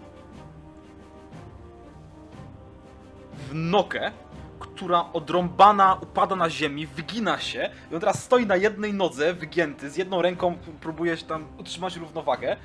[3.33, 4.11] w nogę,
[4.59, 9.89] która odrąbana upada na ziemi, wygina się i on teraz stoi na jednej nodze, wygięty,
[9.89, 12.57] z jedną ręką próbuje się tam utrzymać równowagę.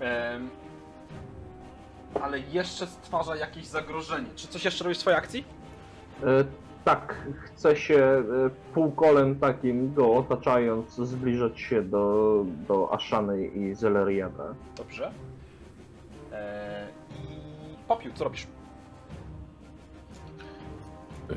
[0.00, 0.50] Em,
[2.22, 4.28] ale jeszcze stwarza jakieś zagrożenie.
[4.36, 5.44] Czy coś jeszcze robisz w swojej akcji?
[6.84, 8.24] E, tak, chcę się e,
[8.74, 14.54] półkolem takim go otaczając zbliżać się do, do Ashany i Zeleriana.
[14.76, 15.12] Dobrze.
[16.32, 18.46] Eee, I popiół, co robisz?
[21.30, 21.36] Y,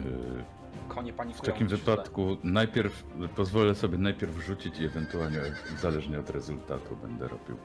[0.87, 1.53] Konie W panikują.
[1.53, 1.77] takim źle.
[1.77, 3.03] wypadku najpierw
[3.35, 5.39] pozwolę sobie najpierw rzucić i ewentualnie
[5.77, 7.57] zależnie od rezultatu będę robił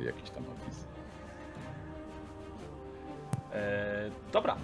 [0.00, 0.84] e, jakiś tam opis.
[3.54, 4.56] Eee, dobra,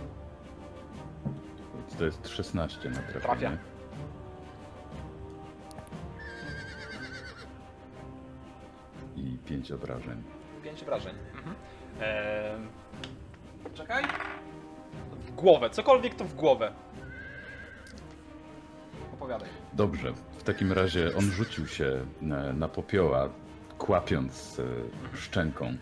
[1.99, 3.21] to jest 16 na trafienie.
[3.21, 3.57] Trafia.
[9.17, 10.23] I 5 obrażeń.
[10.65, 11.15] pięć wrażeń.
[11.37, 11.57] Mhm.
[12.01, 12.67] Eee,
[13.75, 14.05] czekaj.
[15.27, 16.73] W głowę, cokolwiek to w głowę.
[19.15, 19.49] Opowiadaj.
[19.73, 23.29] Dobrze, w takim razie on rzucił się na, na popioła,
[23.79, 25.75] kłapiąc e, szczęką.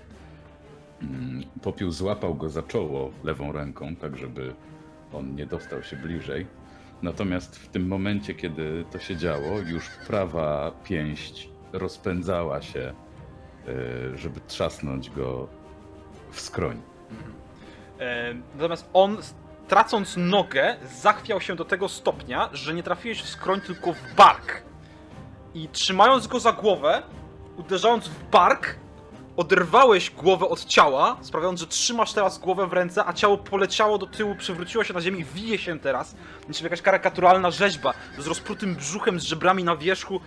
[1.03, 4.55] Mm, Popiół złapał go za czoło lewą ręką, tak żeby
[5.17, 6.47] on nie dostał się bliżej.
[7.03, 12.81] Natomiast w tym momencie, kiedy to się działo, już prawa pięść rozpędzała się,
[14.13, 15.49] e, żeby trzasnąć go
[16.31, 16.83] w skroń.
[18.01, 19.17] E, Natomiast on,
[19.69, 24.63] tracąc nogę, zachwiał się do tego stopnia, że nie trafiłeś w skroń, tylko w bark.
[25.55, 27.03] I trzymając go za głowę,
[27.57, 28.77] uderzając w bark,
[29.37, 34.07] oderwałeś głowę od ciała, sprawiając, że trzymasz teraz głowę w ręce, a ciało poleciało do
[34.07, 36.17] tyłu, przewróciło się na ziemi, wije się teraz,
[36.49, 40.21] niczym jakaś karykaturalna rzeźba, z rozprutym brzuchem, z żebrami na wierzchu,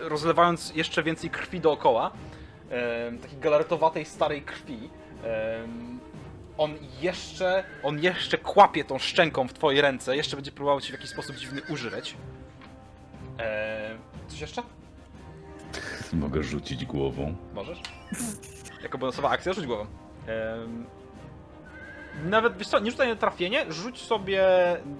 [0.00, 2.10] rozlewając jeszcze więcej krwi dookoła.
[3.22, 4.90] Takiej galaretowatej, starej krwi.
[6.58, 10.92] On jeszcze, on jeszcze kłapie tą szczęką w twojej ręce, jeszcze będzie próbował ci w
[10.92, 12.16] jakiś sposób dziwny użreć.
[14.28, 14.62] Coś jeszcze?
[16.12, 17.34] Mogę rzucić głową.
[17.54, 17.80] Możesz?
[18.82, 19.86] Jako bonusowa akcja, rzuć głową.
[20.26, 20.86] Em,
[22.24, 24.46] nawet, wiesz co, nie rzucaj na trafienie, rzuć sobie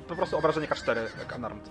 [0.09, 1.71] po prostu obrażenie K4 jak unarmed.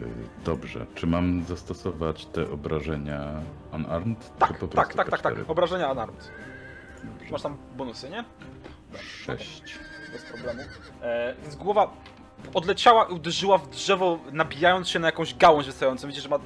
[0.00, 0.06] Y,
[0.44, 0.86] Dobrze.
[0.94, 4.32] Czy mam zastosować te obrażenia unarmed?
[4.38, 5.44] Tak, czy po tak, prostu tak, tak, tak, K4?
[5.48, 6.30] obrażenia unarmed.
[7.04, 7.32] Dobrze.
[7.32, 8.24] Masz tam bonusy, nie?
[8.98, 9.78] Sześć.
[10.12, 10.60] bez problemu.
[11.02, 11.90] E, więc głowa
[12.54, 16.06] odleciała i uderzyła w drzewo, nabijając się na jakąś gałąź wystającą.
[16.08, 16.38] Widzicie, że ma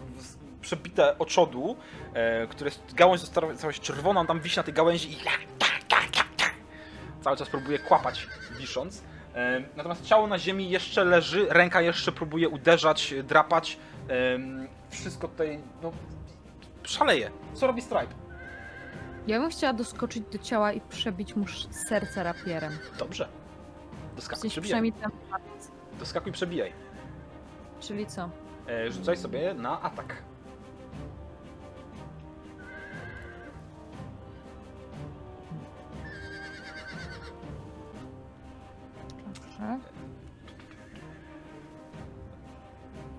[0.60, 1.76] przebite oczodół,
[2.14, 5.16] e, które jest- gałąź została cała czerwona, on tam wisi na tej gałęzi i
[7.20, 8.28] cały czas próbuje kłapać,
[8.58, 9.02] wisząc.
[9.34, 13.78] E, natomiast ciało na ziemi jeszcze leży, ręka jeszcze próbuje uderzać, drapać.
[14.08, 15.92] Em, wszystko tutaj, no,
[16.82, 17.30] szaleje.
[17.54, 18.14] Co robi Stripe?
[19.26, 22.78] Ja bym chciała doskoczyć do ciała i przebić mu sz- serce rapierem.
[22.98, 23.28] Dobrze.
[24.12, 24.92] W Doskakuj, sensie przebijaj.
[24.92, 24.92] przynajmniej
[25.30, 25.40] tam...
[25.98, 26.72] Doskakuj, przebijaj.
[27.80, 28.30] Czyli co?
[28.68, 30.22] E, rzucaj sobie na atak.
[39.26, 39.78] Dobrze.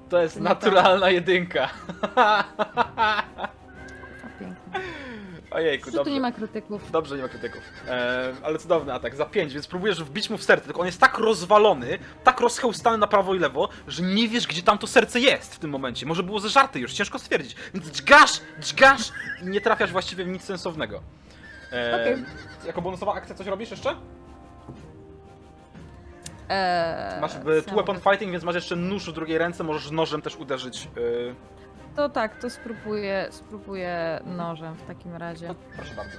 [0.09, 0.49] To jest nie tak.
[0.63, 1.69] naturalna jedynka.
[4.21, 4.79] To pięknie.
[5.55, 6.11] Ojejku, Że tu dobrze.
[6.11, 6.91] nie ma krytyków.
[6.91, 7.61] Dobrze, nie ma krytyków.
[7.87, 10.99] E, ale cudowny atak, za 5, więc próbujesz wbić mu w serce, tylko on jest
[10.99, 15.19] tak rozwalony, tak rozchełstany na prawo i lewo, że nie wiesz, gdzie tam to serce
[15.19, 16.05] jest w tym momencie.
[16.05, 17.55] Może było zeżarte już, ciężko stwierdzić.
[17.73, 19.11] Więc dźgasz, dźgasz
[19.43, 21.01] i nie trafiasz właściwie w nic sensownego.
[21.71, 22.25] E, Okej.
[22.67, 23.95] Jako bonusowa akcja coś robisz jeszcze?
[26.49, 29.91] Eee, Masz w co ja mogę- fighting, więc masz jeszcze nóż w drugiej ręce, możesz
[29.91, 30.87] nożem też uderzyć.
[31.31, 31.35] E,
[31.95, 35.55] To tak, to spróbuję, spróbuję nożem w takim razie.
[35.75, 36.17] proszę bardzo.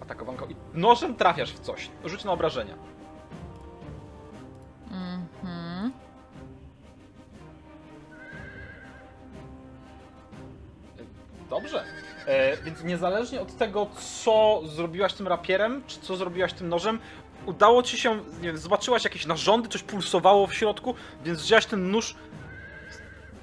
[0.00, 1.90] Atakowanko i nożem trafiasz w coś.
[2.04, 2.74] Rzuć na obrażenia.
[4.90, 5.92] Mhm.
[11.50, 11.84] Dobrze.
[12.26, 13.86] E, więc niezależnie od tego,
[14.24, 16.98] co zrobiłaś tym rapierem, czy co zrobiłaś tym nożem,
[17.46, 21.90] udało ci się, nie wiem, zobaczyłaś jakieś narządy, coś pulsowało w środku, więc wzięłaś ten
[21.90, 22.16] nóż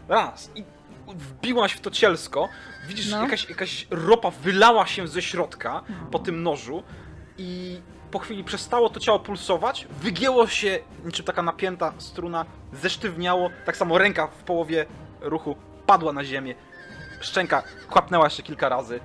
[0.10, 0.64] raz i
[1.08, 2.50] wbiłaś w to cielsko.
[2.88, 3.22] Widzisz, No.
[3.22, 5.96] jakaś, jakaś ropa wylała się ze środka No.
[6.12, 6.84] po tym nożu
[7.38, 13.78] i po chwili przestało to ciało pulsować, wygięło się niczym taka napięta struna, zesztywniało, tak
[13.78, 14.86] samo ręka w połowie
[15.22, 16.56] ruchu padła na ziemię,
[17.22, 19.00] szczęka kłapnęła się kilka razy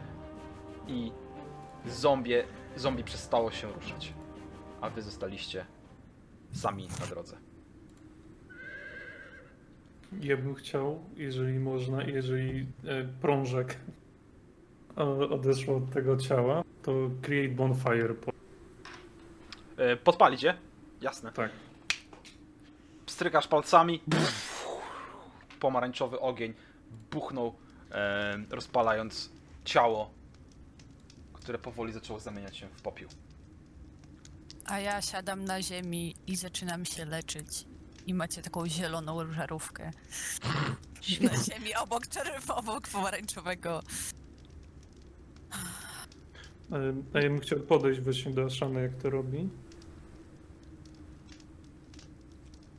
[0.89, 1.13] i
[1.87, 2.35] zombie,
[2.77, 4.13] zombie przestało się ruszać,
[4.81, 5.67] a wy zostaliście
[6.53, 7.37] sami na drodze.
[10.21, 13.77] Ja bym chciał, jeżeli można, jeżeli e, prążek
[14.97, 18.15] o- odeszło od tego ciała, to create bonfire.
[19.77, 20.55] E, Podpalić je?
[21.01, 21.33] Jasne.
[21.33, 21.51] tak.
[23.07, 24.01] Pstrykasz palcami,
[25.61, 26.55] pomarańczowy ogień
[27.11, 27.55] buchnął,
[27.91, 29.31] e, rozpalając
[29.65, 30.11] ciało,
[31.33, 33.09] które powoli zaczęło zamieniać się w popiół.
[34.67, 37.65] A ja siadam na ziemi i zaczynam się leczyć.
[38.07, 39.91] I macie taką zieloną żarówkę.
[41.21, 43.83] Na ziemi obok czerw, obok pomarańczowego.
[47.13, 49.49] A ja bym chciał podejść właśnie do Ashany, jak to robi.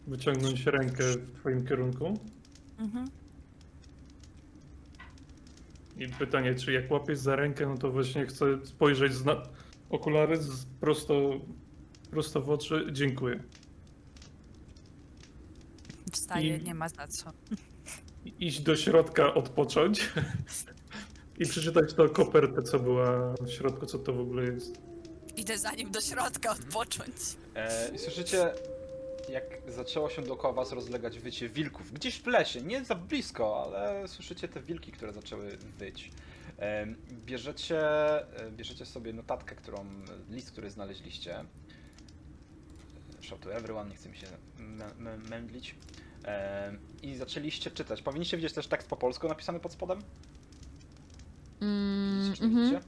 [0.08, 2.20] Wyciągnąć rękę w twoim kierunku.
[2.80, 3.10] Mhm.
[5.98, 9.44] I pytanie, czy jak łapiesz za rękę, no to właśnie chcę spojrzeć z na...
[9.90, 11.40] okulary z prosto,
[12.12, 12.88] prosto w oczy.
[12.92, 13.44] Dziękuję.
[16.16, 17.32] Wstaję, I- nie ma za co.
[18.40, 20.10] Iść do środka, odpocząć.
[21.40, 24.78] I przeczytać tą kopertę, co była w środku, co to w ogóle jest.
[25.38, 27.16] Idę za nim do środka odpocząć.
[27.56, 28.54] E, I słyszycie,
[29.30, 31.92] jak zaczęło się dookoła was rozlegać wycie wilków.
[31.94, 36.12] Gdzieś w lesie, nie za blisko, ale słyszycie te wilki, które zaczęły wyć.
[36.60, 36.88] E,
[37.26, 37.80] Bierzecie,
[38.40, 39.86] e, bierzecie sobie notatkę, którą,
[40.30, 41.46] list, który znaleźliście.
[43.22, 44.28] Shout to everyone, nie chcę mi się
[44.60, 45.76] mę- mę- mędlić.
[47.02, 48.02] I zaczęliście czytać.
[48.02, 50.02] Powinniście widzieć też tekst po polsku napisany pod spodem?
[51.62, 52.82] Mm, widzicie?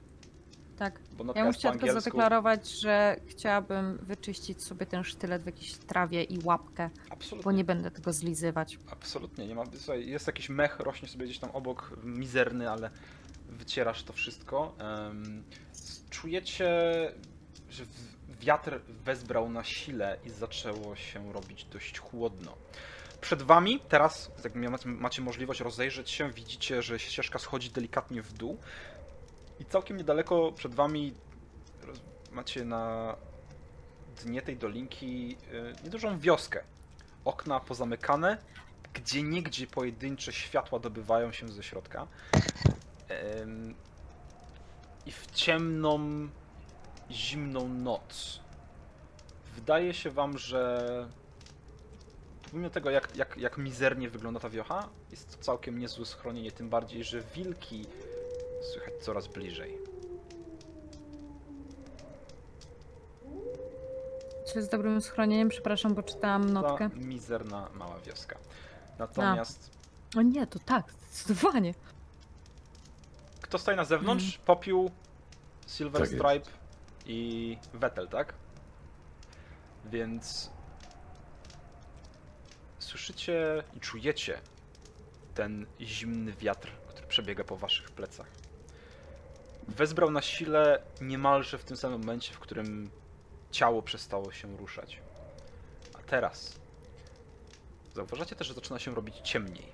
[0.78, 1.00] tak.
[1.12, 5.74] Bo notka Ja bym chciała tylko zadeklarować, że chciałabym wyczyścić sobie ten sztylet w jakiejś
[5.74, 7.44] trawie i łapkę, Absolutnie.
[7.44, 8.78] bo nie będę tego zlizywać.
[8.90, 9.64] Absolutnie, nie ma.
[9.78, 12.90] Słuchaj, jest jakiś mech, rośnie sobie gdzieś tam obok, mizerny, ale
[13.48, 14.74] wycierasz to wszystko.
[16.10, 16.66] Czujecie,
[17.70, 17.84] że
[18.40, 22.56] wiatr wezbrał na sile i zaczęło się robić dość chłodno.
[23.20, 24.54] Przed wami, teraz, jak
[24.84, 28.58] macie, możliwość rozejrzeć się, widzicie, że ścieżka schodzi delikatnie w dół.
[29.60, 31.14] I całkiem niedaleko przed wami
[32.32, 33.14] macie na
[34.24, 36.64] dnie tej dolinki y, niedużą wioskę
[37.24, 38.38] okna pozamykane,
[38.94, 42.06] gdzie niegdzie pojedyncze światła dobywają się ze środka.
[45.06, 46.28] I w ciemną,
[47.10, 48.40] zimną noc
[49.54, 51.08] wydaje się wam, że
[52.50, 56.68] pomimo tego, jak, jak, jak mizernie wygląda ta wiocha, jest to całkiem niezłe schronienie, tym
[56.68, 57.86] bardziej, że wilki
[58.72, 59.78] słychać coraz bliżej.
[64.52, 65.48] Czy jest dobrym schronieniem?
[65.48, 66.90] Przepraszam, bo czytałam notkę.
[66.90, 68.38] Ta mizerna mała wioska.
[68.98, 69.70] Natomiast
[70.16, 71.74] O nie, to tak, zdecydowanie.
[73.40, 74.38] Kto stoi na zewnątrz?
[74.38, 74.90] Popiół,
[75.66, 76.22] Silver Tak jest.
[76.22, 76.50] Stripe
[77.06, 78.34] i Vettel, tak?
[79.84, 80.50] Więc
[82.88, 84.40] słyszycie i czujecie
[85.34, 88.26] ten zimny wiatr, który przebiega po waszych plecach.
[89.68, 92.90] Wezbrał na sile niemalże w tym samym momencie, w którym
[93.50, 95.00] ciało przestało się ruszać.
[95.94, 96.56] A teraz
[97.94, 99.66] zauważacie też, że zaczyna się robić ciemniej.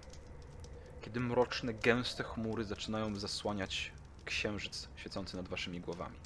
[1.02, 3.92] Kiedy mroczne, gęste chmury zaczynają zasłaniać
[4.24, 6.16] księżyc świecący nad waszymi głowami.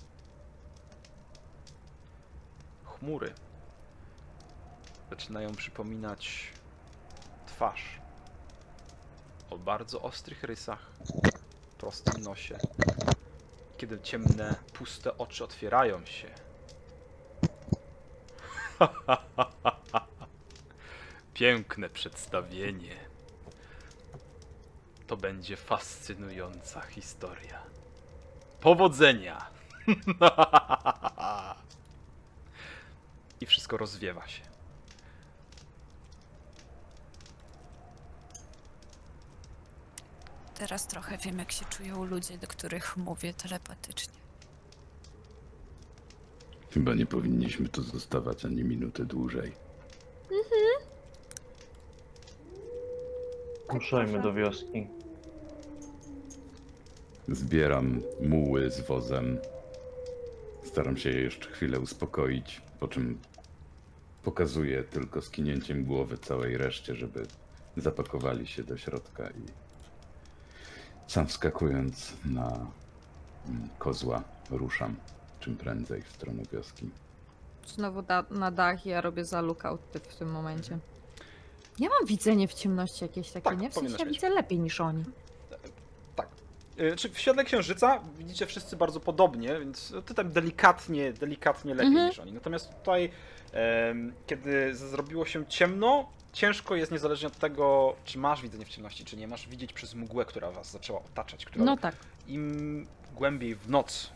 [2.84, 3.34] Chmury
[5.10, 6.52] zaczynają przypominać
[7.58, 8.00] twarz
[9.50, 10.90] o bardzo ostrych rysach,
[11.78, 12.58] prostym nosie.
[13.76, 16.28] Kiedy ciemne, puste oczy otwierają się.
[21.34, 22.96] Piękne przedstawienie.
[25.06, 27.62] To będzie fascynująca historia.
[28.60, 29.50] Powodzenia!
[33.40, 34.57] I wszystko rozwiewa się.
[40.58, 44.14] Teraz trochę wiem, jak się czują ludzie, do których mówię telepatycznie.
[46.70, 49.52] Chyba nie powinniśmy tu zostawać ani minuty dłużej.
[53.68, 54.86] Ruszajmy do wioski.
[57.28, 59.38] Zbieram muły z wozem.
[60.64, 63.18] Staram się je jeszcze chwilę uspokoić, po czym
[64.22, 67.26] pokazuję tylko skinięciem głowy całej reszcie, żeby
[67.76, 69.67] zapakowali się do środka i
[71.08, 72.46] sam wskakując na
[73.48, 74.96] mm, kozła ruszam
[75.40, 76.90] czym prędzej w stronę wioski.
[77.66, 80.78] Znowu da- na dach i ja robię za lookouty w tym momencie.
[81.78, 83.70] Ja mam widzenie w ciemności jakieś takie, Tak, nie?
[83.70, 84.14] W sensie powinnaś ja mieć.
[84.14, 85.04] widzę lepiej niż oni.
[86.16, 86.28] Tak.
[86.80, 91.88] Y, Czy w świetle księżyca widzicie wszyscy bardzo podobnie, więc ty tam delikatnie, delikatnie lepiej
[91.88, 92.08] Mhm.
[92.08, 92.32] niż oni.
[92.32, 93.10] Natomiast tutaj,
[93.52, 98.68] em, kiedy z- zrobiło się ciemno, ciężko jest niezależnie od tego, czy masz widzenie w
[98.68, 101.96] ciemności, czy nie masz, widzieć przez mgłę, która was zaczęła otaczać, która No tak.
[102.26, 104.10] im głębiej w noc,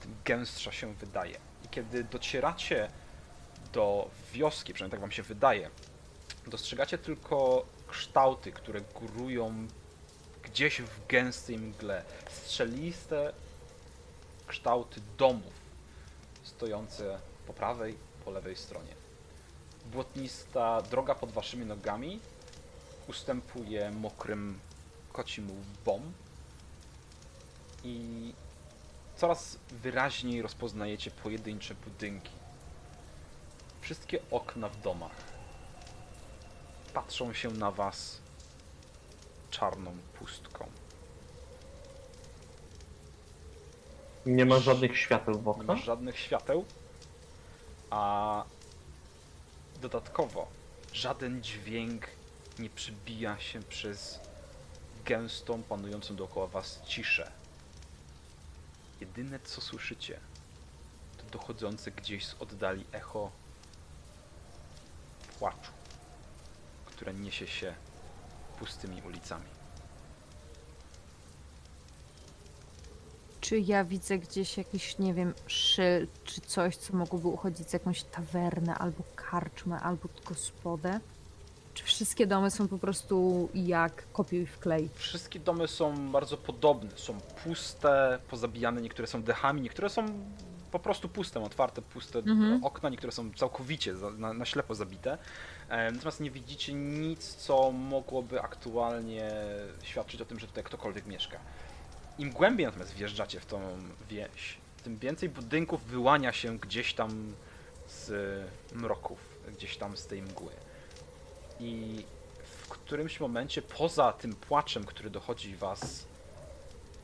[0.00, 1.36] tym gęstsza się wydaje.
[1.64, 2.90] I kiedy docieracie
[3.72, 5.70] do wioski, przynajmniej tak wam się wydaje,
[6.46, 9.66] dostrzegacie tylko kształty, które górują
[10.42, 12.04] gdzieś w gęstej mgle.
[12.30, 13.32] Strzeliste
[14.46, 15.52] kształty domów
[16.42, 19.03] stojące po prawej, po lewej stronie.
[19.84, 22.20] Błotnista droga pod waszymi nogami
[23.08, 24.58] ustępuje mokrym
[25.12, 26.12] kocim łbom
[27.84, 28.32] i
[29.16, 32.32] coraz wyraźniej rozpoznajecie pojedyncze budynki.
[33.80, 35.16] Wszystkie okna w domach
[36.94, 38.20] patrzą się na was
[39.50, 40.66] czarną pustką.
[44.26, 45.66] Nie ma żadnych świateł w Nie oknach.
[45.66, 46.64] masz żadnych świateł,
[47.90, 48.44] a
[49.88, 50.46] dodatkowo
[50.92, 52.06] żaden dźwięk
[52.58, 54.20] nie przebija się przez
[55.04, 57.32] gęstą, panującą dookoła was ciszę.
[59.00, 60.20] Jedyne co słyszycie,
[61.16, 63.30] to dochodzące gdzieś z oddali echo
[65.38, 65.72] płaczu,
[66.86, 67.74] które niesie się
[68.58, 69.54] pustymi ulicami.
[73.40, 78.02] Czy ja widzę gdzieś jakiś, nie wiem, szyld czy coś, co mogłoby uchodzić z jakąś
[78.02, 79.02] tawernę, albo
[79.40, 81.00] karczmę, albo gospodę?
[81.74, 84.88] Czy wszystkie domy są po prostu jak kopiuj w klej?
[84.94, 86.90] Wszystkie domy są bardzo podobne.
[86.96, 90.06] Są puste, pozabijane, niektóre są dechami, niektóre są
[90.70, 92.64] po prostu puste, otwarte, puste Mhm.
[92.64, 95.18] okna, niektóre są całkowicie za, na, na ślepo zabite.
[95.68, 99.30] E, Natomiast nie widzicie nic, co mogłoby aktualnie
[99.82, 101.38] świadczyć o tym, że tutaj ktokolwiek mieszka.
[102.18, 103.60] Im głębiej natomiast wjeżdżacie w tą
[104.10, 107.32] wieś, tym więcej budynków wyłania się gdzieś tam
[107.94, 108.10] z
[108.72, 109.18] mroków,
[109.52, 110.52] gdzieś tam z tej mgły.
[111.60, 112.04] I
[112.44, 116.04] w którymś momencie, poza tym płaczem, który dochodzi was,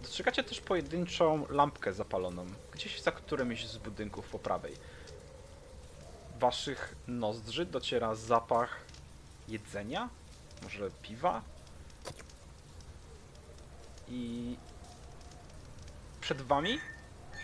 [0.02, 4.74] dostrzegacie też pojedynczą lampkę zapaloną, gdzieś za którymś z budynków po prawej.
[6.38, 8.80] Waszych nozdrzy dociera zapach
[9.48, 10.08] jedzenia,
[10.62, 11.42] może piwa.
[14.08, 14.56] I
[16.20, 16.78] przed wami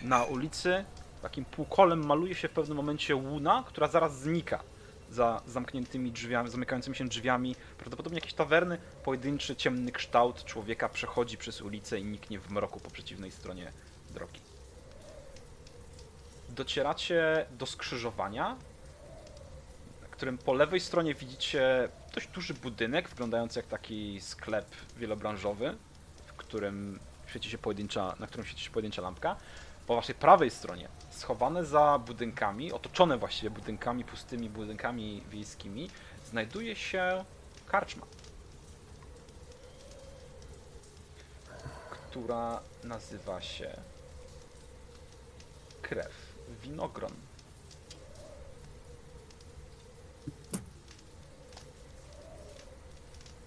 [0.03, 0.85] na ulicy
[1.23, 4.63] takim półkolem maluje się w pewnym momencie łuna, która zaraz znika
[5.11, 11.63] za zamkniętymi drzwiami, zamykającymi się drzwiami, prawdopodobnie jakieś tawerny, pojedynczy ciemny kształt człowieka przechodzi przez
[11.63, 13.73] ulicę i niknie w mroku po przeciwnej stronie
[14.11, 14.41] drogi.
[16.49, 18.57] Docieracie do skrzyżowania,
[20.03, 25.77] na którym po lewej stronie widzicie dość duży budynek, wyglądający jak taki sklep wielobranżowy,
[26.27, 29.37] w którym świeci się pojedyncza, na którym świeci się pojedyncza lampka.
[29.87, 35.91] Po waszej prawej stronie, schowane za budynkami, otoczone właściwie budynkami, pustymi budynkami wiejskimi,
[36.25, 37.25] znajduje się
[37.67, 38.07] karczma.
[41.91, 43.81] Która nazywa się
[45.83, 47.13] Krew Winogron.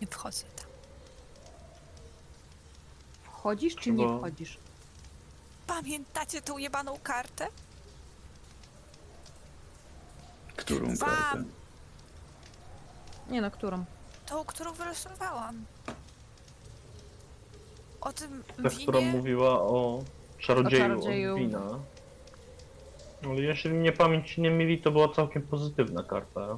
[0.01, 0.67] Nie wchodzę tam.
[3.23, 4.57] Wchodzisz czy nie wchodzisz?
[5.69, 7.47] Pamiętacie tą jebaną kartę?
[10.55, 10.97] Którą Wam!
[11.09, 11.43] kartę?
[13.29, 13.85] Nie no, którą?
[14.25, 15.65] Tą, którą wylosowałam.
[18.01, 19.11] O tym Ta, która winie?
[19.11, 20.03] mówiła o
[20.39, 21.33] czarodzieju, O czarodzieju.
[21.33, 21.79] od wina.
[23.23, 26.57] Ale jeśli mnie pamięć nie myli, to była całkiem pozytywna karta.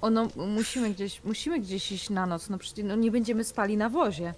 [0.00, 3.88] Ono, musimy gdzieś, musimy gdzieś iść na noc, no przecież no, nie będziemy spali na
[3.88, 4.34] wozie.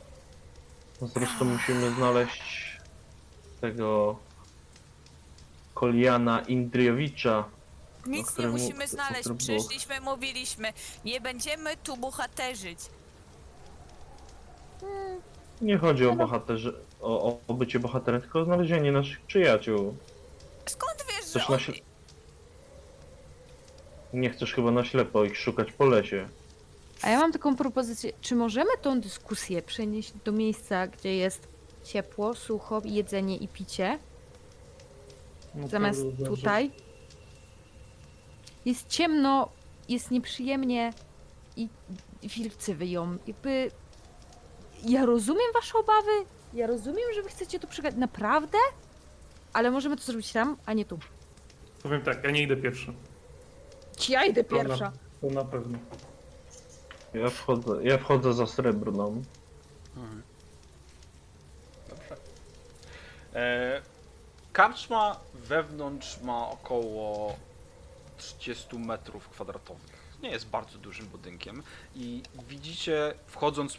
[1.00, 2.65] No Zresztą musimy znaleźć
[3.60, 4.18] tego
[5.74, 7.44] Koliana Indriewicza.
[8.06, 9.24] Nic nie któremu- musimy znaleźć.
[9.24, 10.72] było- Przyszliśmy, mówiliśmy.
[11.04, 12.78] Nie będziemy tu bohaterzyć.
[15.60, 19.96] Nie chodzi o bohaterze, o, o, o bycie bohaterem, tylko o znalezienie naszych przyjaciół.
[20.66, 21.80] Skąd wiesz, że Chcesz na on...
[24.12, 26.28] Nie chcesz chyba na ślepo ich szukać po lesie.
[27.02, 31.48] A ja mam taką propozycję, czy możemy tą dyskusję przenieść do miejsca, gdzie jest
[31.86, 33.98] ciepło, sucho, jedzenie i picie,
[35.54, 36.70] No, zamiast prawda, że- tutaj?
[38.64, 39.48] Jest ciemno,
[39.88, 40.92] jest nieprzyjemnie
[41.56, 41.68] i
[42.22, 43.16] wilcy wyją.
[43.26, 43.70] Jakby...
[44.84, 46.10] Ja rozumiem wasze obawy,
[46.54, 48.58] ja rozumiem, że wy chcecie to przegadać, naprawdę?
[49.52, 50.98] Ale możemy to zrobić tam, a nie tu.
[51.82, 52.92] Powiem tak, ja nie idę pierwszy.
[54.08, 54.92] Ja idę To na- pierwsza.
[55.20, 55.78] To na pewno.
[57.14, 59.22] Ja wchodzę, ja wchodzę za srebrną.
[61.88, 62.14] Dobrze.
[62.14, 63.25] E,
[64.52, 67.36] karczma wewnątrz ma około
[68.18, 70.06] 30 metrów kwadratowych.
[70.22, 71.62] Nie jest bardzo dużym budynkiem
[71.94, 73.78] i widzicie, wchodząc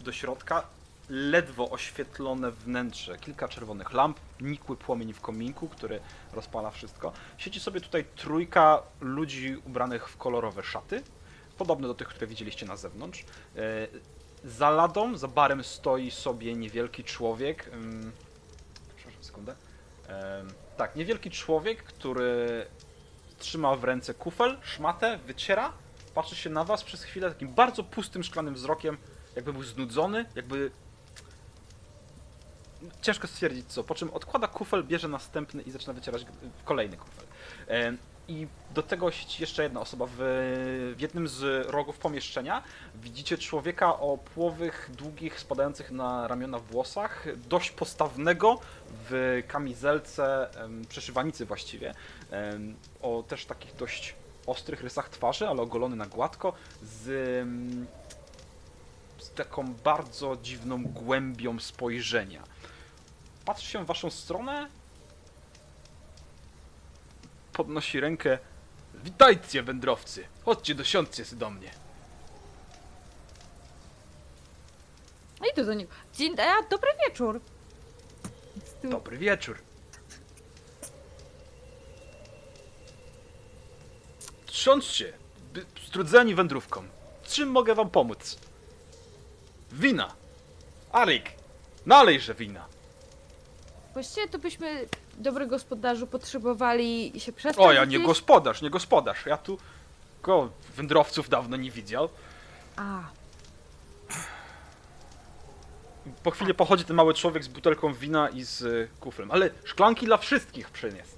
[0.00, 0.66] do środka,
[1.08, 6.00] ledwo oświetlone wnętrze, kilka czerwonych lamp, nikły płomień w kominku, który
[6.32, 7.12] rozpala wszystko.
[7.38, 11.02] Siedzi sobie tutaj trójka ludzi ubranych w kolorowe szaty,
[11.58, 13.24] podobne do tych, które widzieliście na zewnątrz.
[13.56, 13.88] E,
[14.44, 17.70] Za ladą, za barem stoi sobie niewielki człowiek.
[19.38, 19.54] Sekundę.
[20.76, 22.66] Tak, niewielki człowiek, który
[23.38, 25.72] trzyma w ręce kufel, szmatę, wyciera,
[26.14, 28.96] patrzy się na was przez chwilę takim bardzo pustym, szklanym wzrokiem,
[29.36, 30.70] jakby był znudzony, jakby...
[33.02, 36.26] Ciężko stwierdzić co, po czym odkłada kufel, bierze następny i zaczyna wycierać
[36.64, 37.24] kolejny kufel.
[38.28, 40.16] I do tego siedzi jeszcze jedna osoba w,
[40.96, 42.62] w jednym z rogów pomieszczenia.
[42.94, 48.60] Widzicie człowieka o płowych, długich, spadających na ramiona włosach, dość postawnego
[49.10, 51.94] w kamizelce, em, przeszywanicy właściwie,
[52.30, 54.14] em, o też takich dość
[54.46, 56.52] ostrych rysach twarzy, ale ogolony na gładko,
[56.82, 57.04] z,
[59.18, 62.42] z taką bardzo dziwną głębią spojrzenia.
[63.44, 64.68] Patrzy się w waszą stronę,
[67.62, 68.38] podnosi rękę.
[68.94, 70.26] Witajcie, wędrowcy!
[70.44, 71.70] Chodźcie, dosiądźcie się do mnie.
[75.40, 75.92] No i to do niego.
[76.14, 77.40] Dzień, a, dobry wieczór.
[78.64, 79.58] Z tyłu- Dobry wieczór.
[84.46, 85.12] Trząscie,
[85.52, 86.82] by- strudzeni wędrówką.
[87.26, 88.38] Czym mogę wam pomóc?
[89.72, 90.14] Wina.
[90.92, 91.30] Arik,
[91.86, 92.66] nalejże wina.
[93.92, 94.86] Właściwie to byśmy,
[95.18, 97.66] dobry gospodarzu, potrzebowali się przestać.
[97.66, 99.26] O, ja nie gdzieś- gospodarz, nie gospodarz.
[99.26, 99.58] Ja tu
[100.22, 102.08] go wędrowców dawno nie widział.
[102.76, 103.00] A,
[106.22, 109.30] Po chwili pochodzi ten mały człowiek z butelką wina i z y, kuflem.
[109.30, 111.12] Ale szklanki dla wszystkich przyniósł.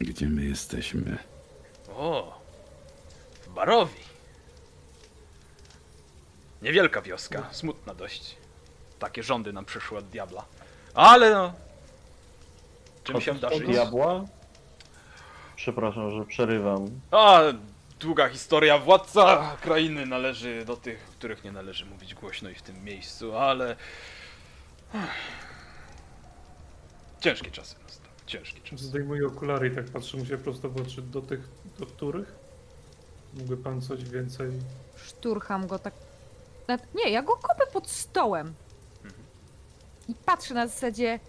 [0.00, 1.18] Gdzie my jesteśmy?
[1.96, 2.40] O,
[3.42, 4.00] w Barowi.
[6.62, 8.36] Niewielka wioska, smutna dość.
[8.98, 10.44] Takie rządy nam przyszły od diabla.
[10.94, 11.52] Ale no.
[13.04, 13.66] Czym się da Od żyć?
[13.66, 14.24] diabła?
[15.56, 16.86] Przepraszam, że przerywam.
[17.10, 17.40] A,
[18.00, 18.78] długa historia.
[18.78, 23.76] Władca krainy należy do tych, których nie należy mówić głośno i w tym miejscu, ale.
[27.20, 28.08] Ciężkie czasy nastały.
[28.26, 28.84] Ciężkie czasy.
[28.84, 31.02] Zdejmuję okulary i tak patrzę mu się prosto w oczy.
[31.02, 31.40] Do tych,
[31.78, 32.34] do których?
[33.34, 34.50] Mógłby pan coś więcej...
[34.96, 35.94] szturcham go tak.
[36.94, 38.54] Nie, ja go kopię pod stołem.
[39.04, 39.22] Mhm.
[40.08, 41.20] I patrzę na zasadzie.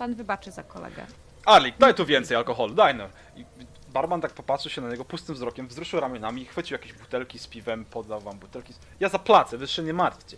[0.00, 1.06] Pan wybaczy za kolegę.
[1.46, 3.04] Alik, daj tu więcej alkoholu, daj no.
[3.36, 3.44] I
[3.88, 7.84] barman tak popatrzył się na niego pustym wzrokiem, wzruszył ramionami, chwycił jakieś butelki z piwem,
[7.84, 8.72] podał wam butelki.
[8.72, 10.36] z- Ja zapłacę, wy się nie martwcie.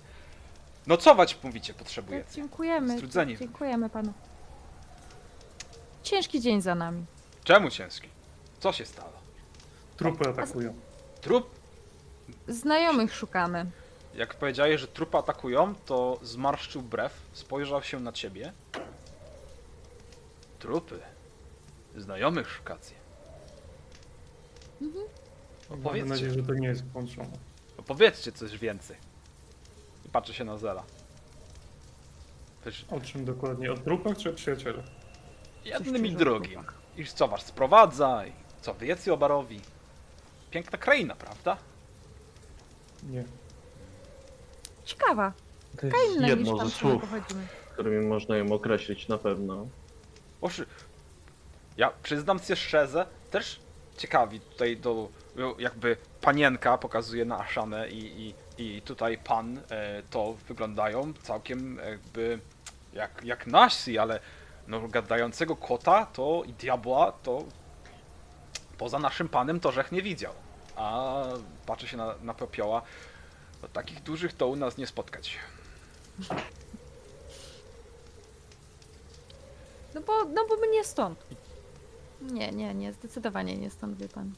[0.86, 2.24] Nocować, mówicie, potrzebujecie.
[2.24, 2.96] Tak, dziękujemy.
[2.96, 3.38] Strudzeni.
[3.38, 4.12] Dziękujemy panu.
[6.02, 7.04] Ciężki dzień za nami.
[7.44, 8.08] Czemu ciężki?
[8.60, 9.12] Co się stało?
[9.96, 10.74] Trupy atakują.
[11.20, 11.50] Trup?
[12.48, 13.66] Znajomych szukamy.
[14.14, 18.52] Jak powiedziałeś, że trupy atakują, to zmarszczył brew, spojrzał się na ciebie.
[20.62, 20.98] Trupy.
[21.96, 22.94] Znajomych szukacie.
[25.70, 26.08] Mam Powiedzcie.
[26.08, 27.38] nadzieję, że to nie jest włączone.
[27.76, 28.96] No powiedzcie coś więcej.
[30.06, 30.82] I patrzę się na Zela.
[32.66, 33.72] Wiesz, O czym dokładnie?
[33.72, 34.84] O trupach czy o przyjacielach?
[35.64, 36.64] jednym i drugim.
[36.96, 39.60] Iż co was sprowadza i co wy jacy obarowi.
[40.50, 41.56] Piękna kraina, prawda?
[43.02, 43.24] Nie.
[44.84, 45.32] Ciekawa.
[45.80, 47.46] To jest inna niż jedno tam, ze słów, pochodzimy.
[47.72, 49.66] którymi można ją określić na pewno.
[50.42, 50.66] Oszy.
[51.76, 53.60] Ja przyznam się szczerze, też
[53.96, 55.08] ciekawi tutaj do
[55.58, 62.38] jakby panienka pokazuje na Aszanę i, i, i tutaj pan e, to wyglądają całkiem jakby
[62.92, 64.20] jak, jak nasi, ale
[64.68, 67.44] no gadającego kota to i diabła to
[68.78, 70.32] poza naszym panem to żech nie widział.
[70.76, 71.22] A
[71.66, 72.82] patrzę się na, na popioła,
[73.72, 75.38] takich dużych to u nas nie spotkać.
[79.94, 81.18] No bo, no bo my nie stąd.
[82.20, 84.32] Nie, nie, nie, zdecydowanie nie stąd, wie pan.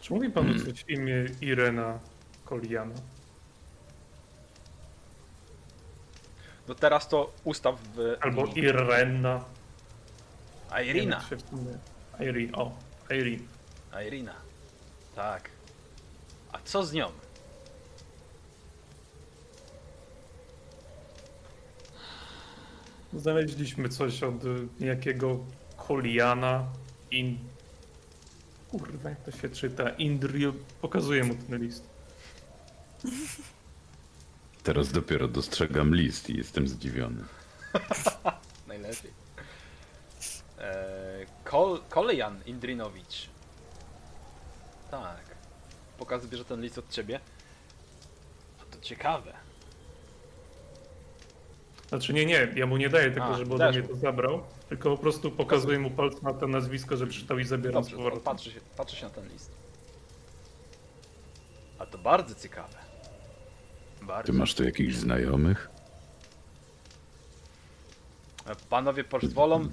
[0.00, 1.98] Czy mówi panu coś imię Irena
[2.44, 2.94] Koliana?
[6.68, 8.16] No teraz to ustaw w...
[8.20, 9.44] Albo Irena?
[10.70, 11.20] A Nie wiem, Irina.
[11.20, 11.36] się
[12.20, 12.72] Irene, o,
[13.10, 13.44] Irene.
[13.92, 14.34] A Irina.
[15.14, 15.50] Tak.
[16.54, 17.10] A co z nią?
[23.12, 25.38] Znaleźliśmy coś od y, jakiego
[25.76, 26.66] Koliana
[27.10, 27.38] in...
[28.70, 29.88] Kurwa, jak to się czyta?
[29.88, 30.52] Indrio...
[30.82, 31.84] Pokazuję mu ten list.
[34.62, 37.24] Teraz dopiero dostrzegam list i jestem zdziwiony.
[38.68, 39.10] Najlepiej.
[40.58, 43.28] Eee, Kol Kolejan Indrinowicz.
[44.90, 45.33] Tak.
[45.98, 47.20] Pokaz bierze ten list od ciebie.
[48.62, 49.32] A to ciekawe.
[51.88, 53.88] Znaczy nie, nie, ja mu nie daję tego, A, żeby ode dasz mnie mu.
[53.88, 57.84] to zabrał, tylko po prostu pokazuję mu palcem na to nazwisko, że przeczytał i zabieram
[57.84, 58.24] z Dobrze, to powrotem.
[58.24, 59.50] patrzy się, patrzy się na ten list.
[61.78, 62.76] A to bardzo ciekawe.
[64.02, 64.32] Bardzo.
[64.32, 65.70] Ty masz tu jakichś znajomych?
[68.70, 69.68] Panowie pozwolą,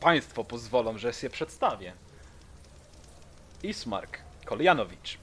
[0.00, 1.92] państwo pozwolą, że się przedstawię.
[3.62, 5.18] Ismark Koljanowicz.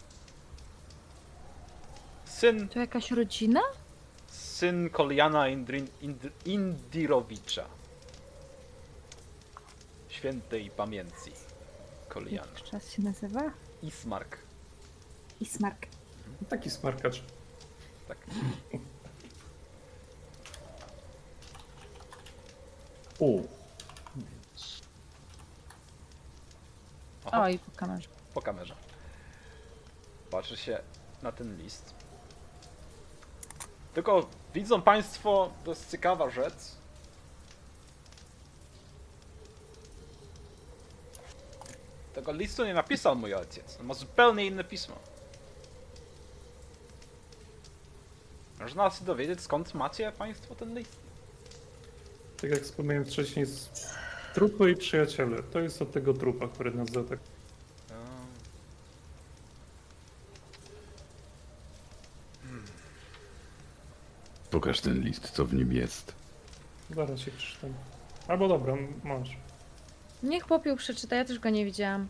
[2.37, 3.61] Syn, To jakaś rodzina?
[4.27, 7.65] syn Koljana Indrin, Ind, Indirowicza.
[10.09, 11.31] Świętej pamięci.
[12.09, 12.47] Koljana.
[12.55, 13.41] Jak czas się nazywa?
[13.83, 14.37] Ismark.
[15.39, 15.87] Ismark.
[16.49, 17.23] Taki smarkacz.
[18.07, 18.17] Tak.
[23.19, 23.41] U,
[27.25, 27.41] Aha.
[27.41, 28.09] Oj, po kamerze.
[28.33, 28.75] po kamerze.
[30.31, 30.79] Patrzy się
[31.21, 31.96] na ten list.
[33.97, 36.53] Tylko widzą Państwo, to jest ciekawa rzecz.
[42.13, 43.77] Tego listu nie napisał mój ojciec.
[43.79, 44.95] On ma zupełnie inne pismo.
[48.59, 50.95] Można się dowiedzieć, skąd macie Państwo ten list.
[52.41, 53.69] Tak jak wspomniałem wcześniej, z
[54.33, 55.43] trupy i przyjaciele.
[55.43, 57.36] To jest od tego trupa, który nas zaatakował.
[64.67, 66.13] Pokaż ten list, co w nim jest.
[66.95, 67.73] Zaraz się przeczytam.
[68.27, 69.37] Albo dobra, masz.
[70.23, 72.07] Niech popiół przeczyta, ja też go nie widziałam.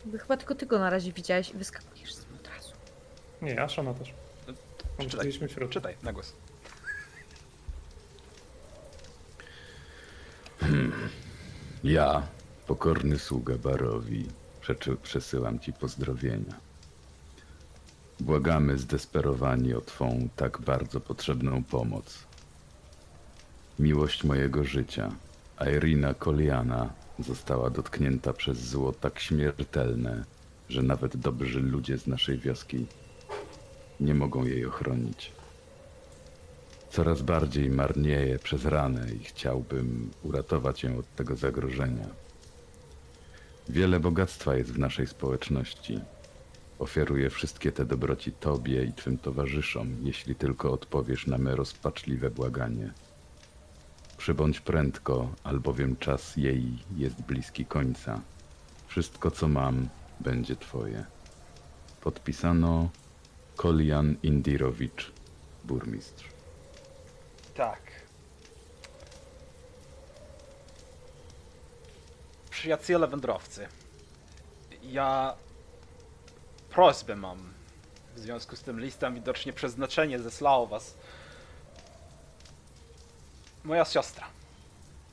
[0.00, 2.72] Jakby Chyba tylko ty go na razie widziałeś i wyskakujesz z nim od razu.
[3.42, 4.08] Nie, Ashana też.
[4.46, 5.72] Czytaj, Widzieliśmy w środku.
[5.74, 6.32] czytaj na głos.
[11.84, 12.26] Ja,
[12.66, 14.26] pokorny sługa Barowi,
[14.60, 16.54] przeczy- przesyłam ci pozdrowienia.
[18.20, 22.18] Błagamy zdesperowani o Twą tak bardzo potrzebną pomoc.
[23.78, 25.12] Miłość mojego życia,
[25.76, 30.24] Irina Koliana, została dotknięta przez zło tak śmiertelne,
[30.68, 32.86] że nawet dobrzy ludzie z naszej wioski
[34.00, 35.32] nie mogą jej ochronić.
[36.90, 42.06] Coraz bardziej marnieję przez ranę i chciałbym uratować ją od tego zagrożenia.
[43.68, 46.00] Wiele bogactwa jest w naszej społeczności.
[46.78, 52.92] Ofiaruję wszystkie te dobroci Tobie i Twym towarzyszom, jeśli tylko odpowiesz na me rozpaczliwe błaganie.
[54.16, 58.20] Przybądź prędko, albowiem czas jej jest bliski końca.
[58.86, 59.88] Wszystko, co mam,
[60.20, 61.04] będzie Twoje.
[62.00, 62.88] Podpisano
[63.56, 65.12] Kolian Indirowicz,
[65.64, 66.28] burmistrz.
[67.54, 67.80] Tak.
[72.50, 73.66] Przyjaciele wędrowcy.
[74.82, 75.34] Ja
[76.70, 77.52] prośbę mam.
[78.16, 80.94] W związku z tym listem widocznie przeznaczenie zesłało was.
[83.64, 84.26] moja siostra,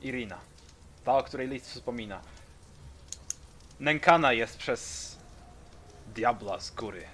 [0.02, 0.38] Irina,
[1.04, 2.20] ta, o której list wspomina,
[3.80, 5.16] nękana jest przez
[6.14, 7.06] diabła z góry.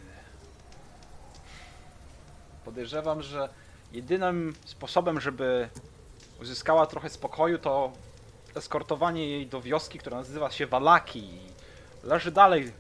[2.65, 3.49] Podejrzewam, że
[3.93, 5.69] jedynym sposobem, żeby
[6.41, 7.93] uzyskała trochę spokoju, to
[8.55, 11.39] eskortowanie jej do wioski, która nazywa się Walaki
[12.03, 12.73] leży dalej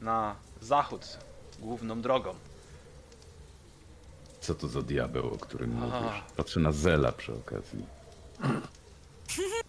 [0.00, 1.18] na zachód,
[1.58, 2.34] główną drogą.
[4.40, 6.22] Co to za diabeł, o którym mówisz?
[6.36, 7.86] Patrzę na Zela przy okazji.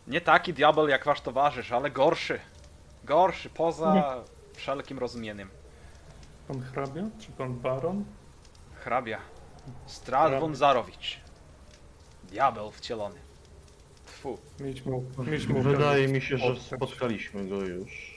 [0.08, 2.40] Nie taki diabeł jak wasz towarzysz, ale gorszy.
[3.04, 4.24] Gorszy, poza
[4.56, 5.50] wszelkim rozumieniem.
[6.48, 7.04] Pan hrabia?
[7.20, 8.06] Czy pan baron?
[8.74, 9.20] Hrabia.
[10.40, 11.20] Von Zarowicz.
[12.24, 13.20] Diabeł wcielony.
[14.06, 14.38] Tfu.
[14.60, 16.80] Mieliśmy, mieliśmy Wydaje mi się, że spotkać.
[16.80, 18.09] spotkaliśmy go już.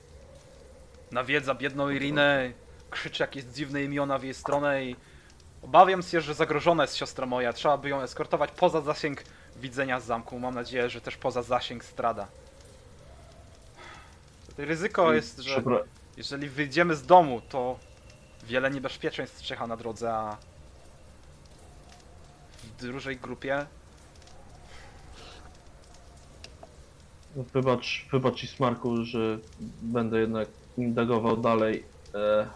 [1.12, 2.52] Nawiedza biedną Irinę,
[2.90, 4.96] krzyczy jakieś dziwne imiona w jej stronę i
[5.62, 7.52] obawiam się, że zagrożona jest siostra moja.
[7.52, 9.24] Trzeba by ją eskortować poza zasięg
[9.56, 10.38] widzenia z zamku.
[10.38, 12.28] Mam nadzieję, że też poza zasięg strada.
[14.58, 15.84] Ryzyko jest, że Przepra-
[16.16, 17.78] jeżeli wyjdziemy z domu, to
[18.44, 20.36] wiele niebezpieczeństw czeka na drodze, a
[22.62, 23.66] w dużej grupie
[27.36, 29.38] Wybacz, wybacz Ismarku, że
[29.82, 30.48] będę jednak
[30.78, 31.84] indagował dalej.
[32.14, 32.46] E...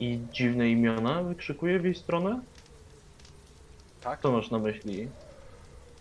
[0.00, 2.40] I dziwne imiona wykrzykuje w jej stronę?
[4.06, 4.22] tak?
[4.22, 5.08] Co masz na myśli?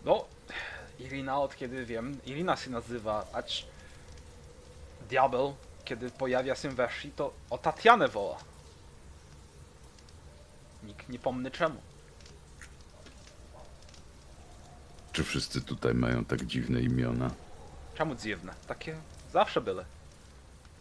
[0.06, 0.26] No,
[1.00, 3.66] Irina od kiedy wiem, Irina się nazywa, acz
[5.10, 5.56] diabeł,
[5.86, 8.38] kiedy pojawia się we wsi, to o Tatianę woła.
[10.84, 11.82] Nikt nie pomny czemu.
[15.12, 17.32] Czy wszyscy tutaj mają tak dziwne imiona?
[17.96, 18.54] Czemu dziwne?
[18.68, 18.96] Takie
[19.32, 19.86] zawsze byle.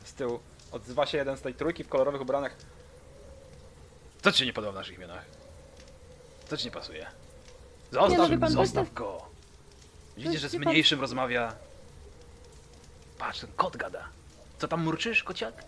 [0.04, 0.40] Z tyłu
[0.72, 2.56] odzywa się jeden z tej trójki w kolorowych ubranych.
[4.22, 5.24] Co ci się nie podoba w naszych imionach?
[6.48, 7.06] Co ci nie pasuje?
[7.92, 9.26] Zostaw, Nie, no wie pan, zostaw go!
[10.16, 11.54] Widzisz, że z wie pan- mniejszym rozmawia.
[13.18, 14.08] Patrz, ten kot gada.
[14.58, 15.64] Co tam murczysz, kociak?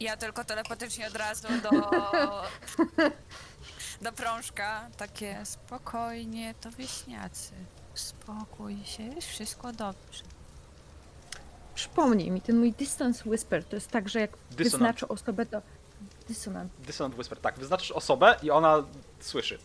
[0.00, 1.70] Ja tylko telepatycznie od razu do...
[4.02, 4.88] do prążka.
[4.96, 7.52] Takie spokojnie, to wieśniacy.
[7.94, 10.22] Spokój się, jest wszystko dobrze.
[11.88, 14.58] Przypomnij mi, ten mój distance whisper to jest tak, że jak Dysonant.
[14.72, 15.62] wyznaczę osobę, to...
[16.28, 16.72] Dysonant.
[16.86, 17.58] Dissonant Whisper, tak.
[17.58, 18.84] Wyznaczysz osobę i ona
[19.20, 19.58] słyszy.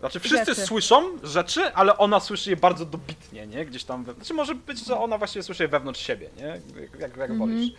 [0.00, 0.66] Znaczy, wszyscy Rzeczy.
[0.66, 3.66] słyszą rzeczy, ale ona słyszy je bardzo dobitnie, nie?
[3.66, 4.04] Gdzieś tam.
[4.04, 4.14] We...
[4.14, 6.42] Znaczy, może być, że ona właśnie słyszy je wewnątrz siebie, nie?
[6.80, 7.38] Jak, jak, jak Mhm.
[7.38, 7.72] wolisz.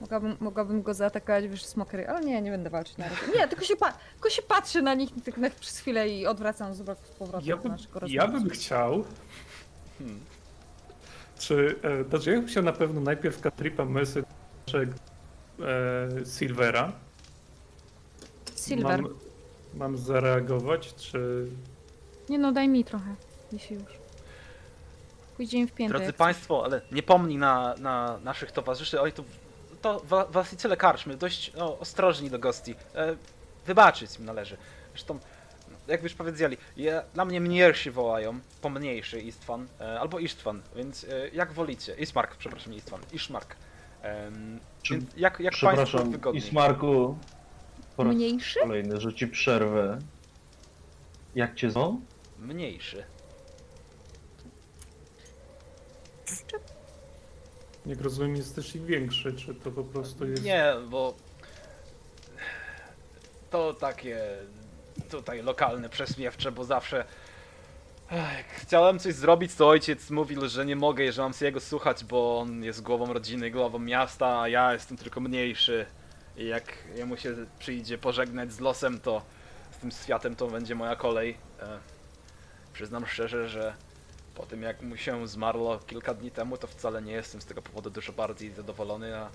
[0.00, 3.22] Mogłabym, mogłabym go zaatakować, wiesz, smokery, ale nie, nie będę walczyć na razie.
[3.36, 6.74] Nie, tylko się, pa tylko się patrzy na nich tak na przez chwilę i odwracam
[6.74, 6.82] z
[7.18, 8.44] powrotem Ja do bym, naszego ja rozmowy.
[8.44, 9.04] bym chciał.
[9.98, 10.20] Hmm.
[11.44, 11.76] Czy.
[12.12, 14.26] E, bym chciał na pewno najpierw Katripa Message
[14.72, 16.92] e, Silvera.
[18.56, 19.02] Silver.
[19.02, 19.14] Mam,
[19.74, 21.46] mam zareagować, czy.
[22.28, 23.14] Nie no, daj mi trochę,
[23.52, 23.92] jeśli już.
[25.36, 25.90] Pójdziemy w piętę.
[25.90, 29.24] Drodzy jak Państwo, ale nie pomnij na, na naszych towarzyszy, oni tu.
[29.82, 32.74] To wa- właściciele karczmy, dość no, ostrożni do gości.
[32.94, 33.16] E,
[33.66, 34.56] wybaczyć im należy.
[34.92, 35.18] Zresztą,
[35.86, 41.28] jak już powiedzieli, je, na mnie mniejszy wołają, pomniejszy Istvan, e, albo Isztwan, więc e,
[41.28, 41.94] jak wolicie.
[41.94, 43.56] Ismark, przepraszam, nie Istvan, Iszmark.
[44.82, 46.42] Czy- więc jak, jak Państwu Przepraszam, wygodniej.
[46.44, 47.18] Ismarku,
[47.96, 48.60] po raz Mniejszy?
[48.60, 49.98] kolejny, że ci przerwę.
[51.34, 52.00] Jak cię zwą?
[52.38, 53.04] Mniejszy.
[57.86, 60.42] Jak rozumiem, jest też i większy, czy to po prostu jest.
[60.44, 61.14] Nie, bo
[63.50, 64.20] to takie
[65.10, 67.04] tutaj lokalne prześmiewcze, bo zawsze
[68.10, 71.60] Ech, jak chciałem coś zrobić, to ojciec mówił, że nie mogę, że mam się jego
[71.60, 75.86] słuchać, bo on jest głową rodziny, głową miasta, a ja jestem tylko mniejszy.
[76.36, 76.64] I jak
[76.94, 79.22] jemu się przyjdzie pożegnać z losem, to
[79.70, 81.36] z tym światem to będzie moja kolej.
[81.60, 81.78] E,
[82.72, 83.74] przyznam szczerze, że
[84.34, 87.62] po tym jak mu się zmarło kilka dni temu, to wcale nie jestem z tego
[87.62, 89.30] powodu dużo bardziej zadowolony, a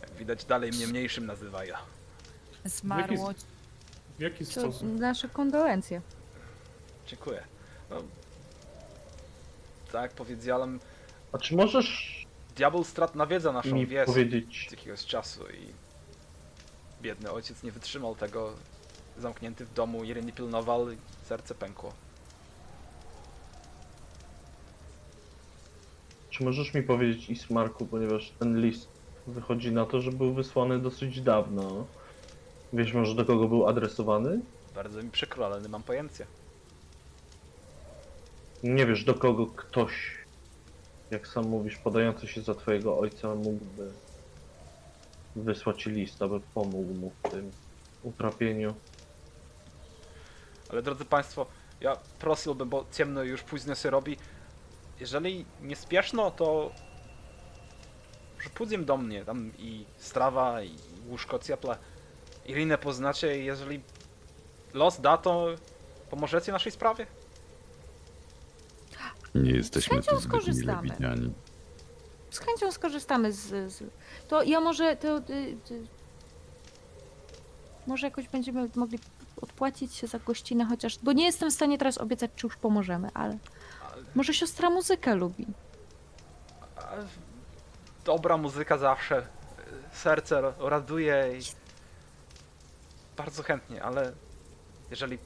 [0.00, 1.74] jak widać dalej mnie mniejszym nazywają.
[2.64, 3.32] Zmarło.
[4.18, 4.88] W jaki To sposób?
[4.98, 6.00] nasze kondolencje.
[7.06, 7.42] Dziękuję.
[7.90, 7.96] No,
[9.92, 10.80] tak jak powiedziałem,
[11.32, 12.22] A czy możesz
[12.56, 15.72] diabeł strat nawiedza naszą mi wieś powiedzieć, od jakiegoś czasu i
[17.02, 18.52] biedny ojciec nie wytrzymał tego,
[19.18, 21.92] zamknięty w domu, jeden nie pilnował i serce pękło.
[26.30, 28.88] czy możesz mi powiedzieć Ismarku, ponieważ ten list
[29.26, 31.86] wychodzi na to, że był wysłany dosyć dawno.
[32.72, 34.40] Wiesz może do kogo był adresowany?
[34.74, 36.26] Bardzo mi przykro, ale nie mam pojęcia.
[38.62, 39.92] Nie wiesz do kogo ktoś,
[41.10, 43.92] jak sam mówisz, podający się za twojego ojca mógłby
[45.36, 47.50] wysłać list, aby pomógł mu w tym.
[48.02, 48.74] utrapieniu.
[50.70, 51.46] Ale drodzy Państwo,
[51.80, 54.16] ja prosiłbym, bo ciemno już późno się robi.
[55.00, 56.72] Jeżeli nie spieszno, to
[58.42, 60.76] że pójdziemy do mnie, tam i strawa, i
[61.08, 61.78] łóżko cieple.
[62.46, 63.82] Irinę poznacie i jeżeli
[64.74, 65.46] los da, to
[66.10, 67.06] pomożecie naszej sprawie?
[69.34, 70.88] Nie jesteśmy chęcią tu zbyt mile skorzystamy.
[70.88, 71.32] widziani.
[72.30, 73.72] Z chęcią skorzystamy z...
[73.72, 73.84] z...
[74.28, 74.96] To ja może...
[74.96, 75.22] To, y,
[75.70, 75.86] y,
[77.86, 78.98] może jakoś będziemy mogli
[79.42, 80.98] odpłacić się za gościnę chociaż...
[80.98, 83.38] Bo nie jestem w stanie teraz obiecać, czy już pomożemy, ale...
[83.92, 85.46] Ale, Może siostra muzykę lubi.
[88.04, 89.26] dobra muzyka zawsze
[89.92, 91.42] serce raduje i
[93.16, 94.12] bardzo chętnie, ale
[94.90, 95.18] jeżeli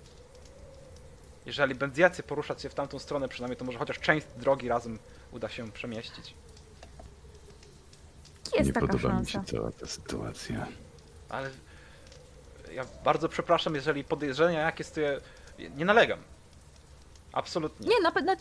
[1.47, 4.99] jeżeli będziecie poruszać się w tamtą stronę przynajmniej, to może chociaż część drogi razem
[5.33, 6.35] uda się przemieścić.
[8.55, 9.53] Jest nie taka podoba mi szansa.
[9.53, 10.67] się cała ta sytuacja.
[11.29, 11.51] Ale
[12.73, 15.19] ja bardzo przepraszam, jeżeli podejrzenia jakieś to ja
[15.77, 16.19] nie nalegam.
[17.33, 17.89] Absolutnie.
[17.89, 18.37] Nie, na pewno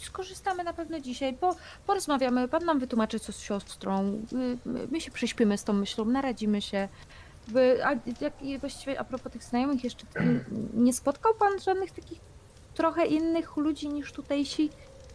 [0.00, 4.58] skorzystamy na pewno dzisiaj, bo porozmawiamy, pan nam wytłumaczy co z siostrą, y,
[4.90, 6.88] my się prześpimy z tą myślą, naradzimy się.
[7.52, 7.90] By, a
[8.20, 10.44] jak, właściwie a propos tych znajomych jeszcze, y,
[10.84, 12.20] nie spotkał pan żadnych takich
[12.74, 14.70] trochę innych ludzi niż tutejsi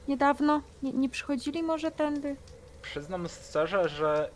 [0.07, 0.61] niedawno?
[0.83, 2.35] Nie, nie przychodzili może tędy?
[2.81, 4.29] Przyznam szczerze, że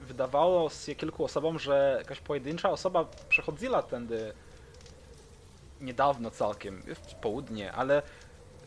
[0.00, 4.32] wydawało się kilku osobom, że jakaś pojedyncza osoba przechodziła tędy
[5.80, 8.02] niedawno całkiem, w południe, ale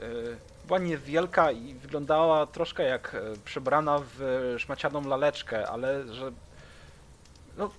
[0.02, 6.32] y, była niewielka i wyglądała troszkę jak e, przebrana w szmacianą laleczkę, ale że
[7.58, 7.70] no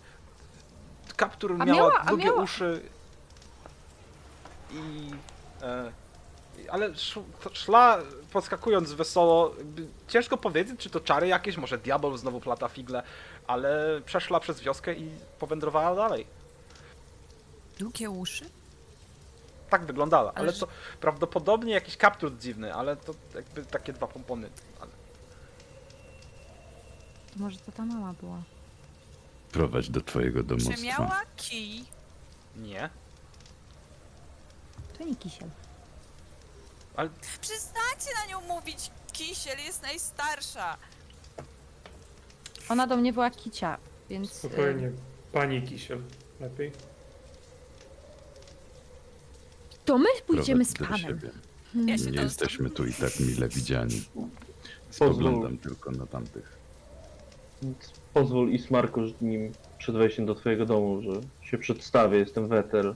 [1.14, 2.82] kaptur miała, miała- a długie miała- uszy
[4.70, 5.10] i
[5.62, 5.92] e,
[6.70, 7.98] ale sz- to szła
[8.32, 9.54] podskakując wesoło.
[9.58, 13.02] Jakby Ciężko powiedzieć, czy to czary jakieś, może diabeł znowu plata figle,
[13.46, 16.26] ale przeszła przez wioskę i powędrowała dalej.
[17.78, 18.44] Długie uszy?
[19.70, 20.66] Tak wyglądała, ale Ale to
[21.00, 24.50] prawdopodobnie jakiś kaptur dziwny, ale to jakby takie dwa pompony.
[24.80, 24.90] Ale
[27.32, 28.42] To może to ta mama była.
[29.52, 30.82] Prowadź do twojego Czy domostwa.
[30.82, 31.84] miała kij?
[32.56, 32.90] nie.
[34.98, 35.48] To nie kisiel.
[37.40, 38.90] Przestańcie na nią mówić!
[39.12, 40.76] Kisiel jest najstarsza!
[42.68, 43.78] Ona do mnie była kicia,
[44.10, 44.30] więc...
[44.32, 44.92] y, Spokojnie.
[45.32, 46.02] Pani Kisiel.
[46.40, 46.72] Lepiej?
[49.84, 51.20] To my pójdziemy z Prowadź do panem.
[51.20, 51.32] siebie.
[51.92, 54.02] Ja się Nie tam jesteśmy tu i tak mile widziani.
[54.14, 54.30] Pozwól.
[54.90, 56.58] Spoglądam tylko na tamtych.
[58.14, 61.10] Pozwól Ismarku, nim przed wejściem do twojego domu, że
[61.42, 62.94] się przedstawię, jestem Weter.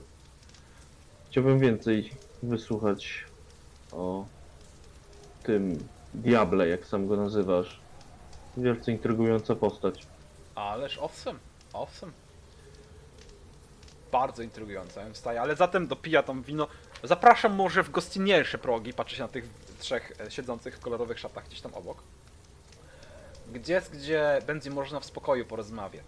[1.29, 2.11] Chciałbym więcej
[2.43, 3.25] wysłuchać
[3.91, 4.25] o
[5.43, 5.77] tym
[6.13, 7.79] diable, jak sam go nazywasz.
[8.57, 10.07] Wielce intrygująca postać.
[10.55, 11.39] Ależ owszem,
[11.73, 12.11] owszem.
[14.11, 16.67] Bardzo intrygujące, wstaje, ale zatem dopija tam wino.
[17.03, 19.49] Zapraszam może w gościnniejsze progi, patrzy się na tych
[19.79, 22.03] trzech e, siedzących w kolorowych szatach gdzieś tam obok.
[23.53, 26.05] Gdzie gdzie będzie można w spokoju porozmawiać.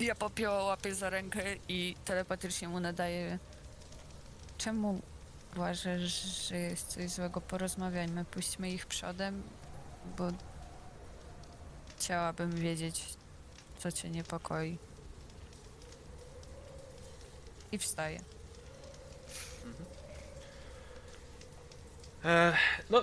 [0.00, 3.38] Ja popięła łapię za rękę i telepatycznie mu nadaję.
[4.58, 5.00] Czemu
[5.56, 7.40] uważasz, że jest coś złego?
[7.40, 9.42] Porozmawiajmy, puśćmy ich przodem,
[10.18, 10.28] bo
[11.96, 13.04] chciałabym wiedzieć,
[13.78, 14.78] co cię niepokoi.
[17.72, 18.20] I wstaję.
[22.90, 23.02] No,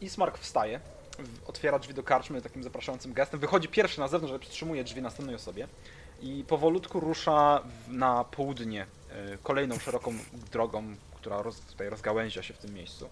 [0.00, 0.80] Ismark wstaje,
[1.46, 5.36] otwiera drzwi do karczmy takim zapraszającym gestem, wychodzi pierwszy na zewnątrz, ale przytrzymuje drzwi następnej
[5.36, 5.68] osobie
[6.20, 10.14] i powolutku rusza na południe e, kolejną szeroką
[10.52, 13.08] drogą, która roz, tutaj rozgałęzia się w tym miejscu.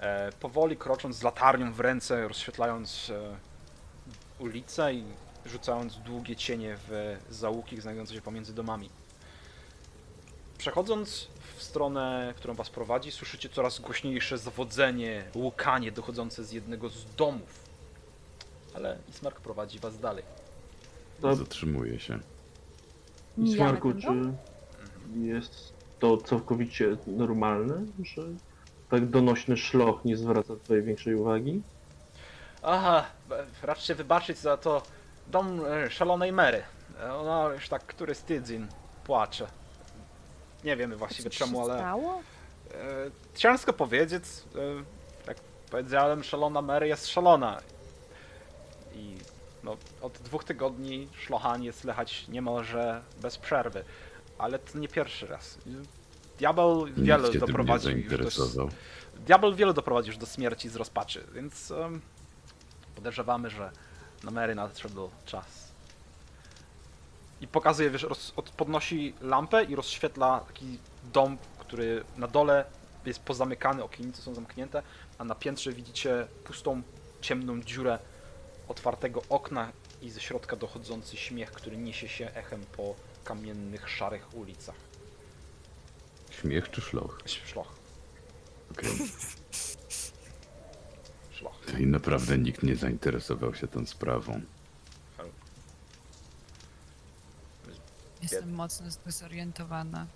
[0.00, 3.36] E, powoli krocząc z latarnią w ręce, rozświetlając e,
[4.38, 5.04] ulicę i
[5.46, 8.90] rzucając długie cienie w załuki znajdujące się pomiędzy domami.
[10.58, 11.28] Przechodząc
[11.62, 17.64] w stronę, którą was prowadzi, słyszycie coraz głośniejsze zawodzenie, łukanie dochodzące z jednego z domów.
[18.74, 20.24] Ale Ismark prowadzi was dalej.
[21.20, 22.18] To- Zatrzymuje się.
[23.38, 24.32] Ismarku, czy
[25.22, 28.22] jest to całkowicie normalne, że
[28.90, 31.62] tak donośny szloch nie zwraca twojej większej uwagi?
[32.62, 33.04] Aha,
[33.62, 34.82] raczcie wybaczyć za to
[35.26, 36.62] dom e, szalonej Mary.
[37.20, 38.66] Ona już tak któryś tydzień
[39.04, 39.46] płacze.
[40.64, 42.22] Nie wiemy właściwie czemu, ale stało?
[42.74, 44.24] e, ciężko powiedzieć.
[44.54, 45.36] E, jak
[45.70, 47.60] powiedziałem, szalona Mary jest szalona.
[48.94, 49.16] I
[49.62, 53.84] no, od dwóch tygodni szlochanie słychać niemalże bez przerwy.
[54.38, 55.58] Ale to nie pierwszy raz.
[56.38, 58.68] Diabeł wiele Nikt się tym nie doprowadził już do.
[59.16, 62.00] Diabeł wiele doprowadzi już do śmierci z rozpaczy, więc em,
[62.94, 63.70] podejrzewamy, że
[64.24, 65.71] Na Mary nadszedł czas.
[67.42, 70.78] I pokazuje, wiesz, roz, od, podnosi lampę i rozświetla taki
[71.12, 72.64] dom, który na dole
[73.06, 74.82] jest pozamykany, okiennice są zamknięte,
[75.18, 76.82] a na piętrze widzicie pustą,
[77.20, 77.98] ciemną dziurę
[78.68, 79.72] otwartego okna
[80.02, 84.74] i ze środka dochodzący śmiech, który niesie się echem po kamiennych, szarych ulicach.
[86.30, 87.18] Śmiech czy szloch?
[87.24, 87.72] Szloch,
[88.72, 88.90] Okej.
[91.36, 91.54] szloch.
[91.78, 94.40] I naprawdę nikt nie zainteresował się tą sprawą.
[98.22, 100.06] Jestem mocno zdezorientowana.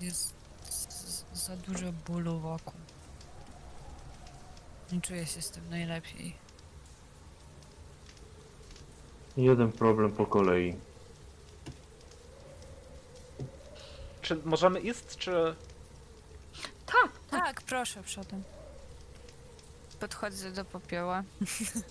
[0.00, 0.34] Jest
[0.70, 2.74] z- za dużo bólu wokół.
[4.92, 6.34] Nie czuję się z tym najlepiej.
[9.36, 10.76] Jeden problem po kolei.
[14.22, 15.54] Czy możemy iść, czy...
[16.86, 17.40] Tak, tak.
[17.44, 18.42] Tak, proszę, przodem.
[20.00, 21.22] Podchodzę do popioła.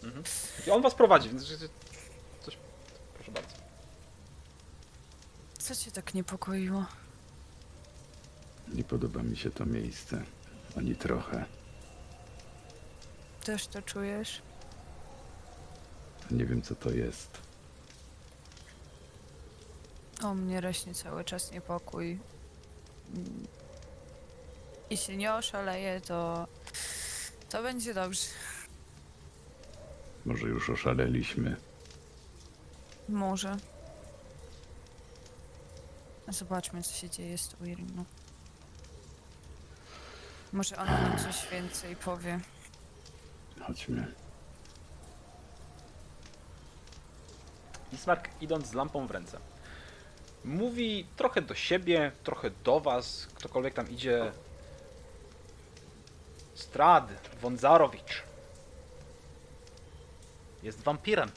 [0.03, 0.23] Mhm.
[0.67, 1.43] I on was prowadzi, więc
[2.41, 2.57] coś...
[3.13, 3.62] Proszę bardzo.
[5.63, 6.85] Co cię tak niepokoiło?
[8.73, 10.23] Nie podoba mi się to miejsce.
[10.77, 11.45] Ani trochę.
[13.43, 14.41] Też to czujesz?
[16.31, 17.41] Nie wiem co to jest.
[20.23, 22.19] O mnie rośnie cały czas niepokój.
[23.15, 23.47] Mm.
[24.89, 26.47] Jeśli nie oszaleję, to...
[27.49, 28.25] To będzie dobrze.
[30.25, 31.55] Może już oszaleliśmy.
[33.09, 33.57] Może.
[36.27, 38.05] Zobaczmy, co się dzieje z tą Iriną.
[40.53, 42.39] Może ona nam coś więcej powie.
[43.61, 44.13] Chodźmy.
[47.91, 49.39] Bismarck idąc z lampą w ręce.
[50.45, 54.31] Mówi trochę do siebie, trochę do was, ktokolwiek tam idzie.
[56.55, 57.09] Strad,
[57.41, 58.23] Wądzarowicz.
[60.63, 61.31] Jest wampirem.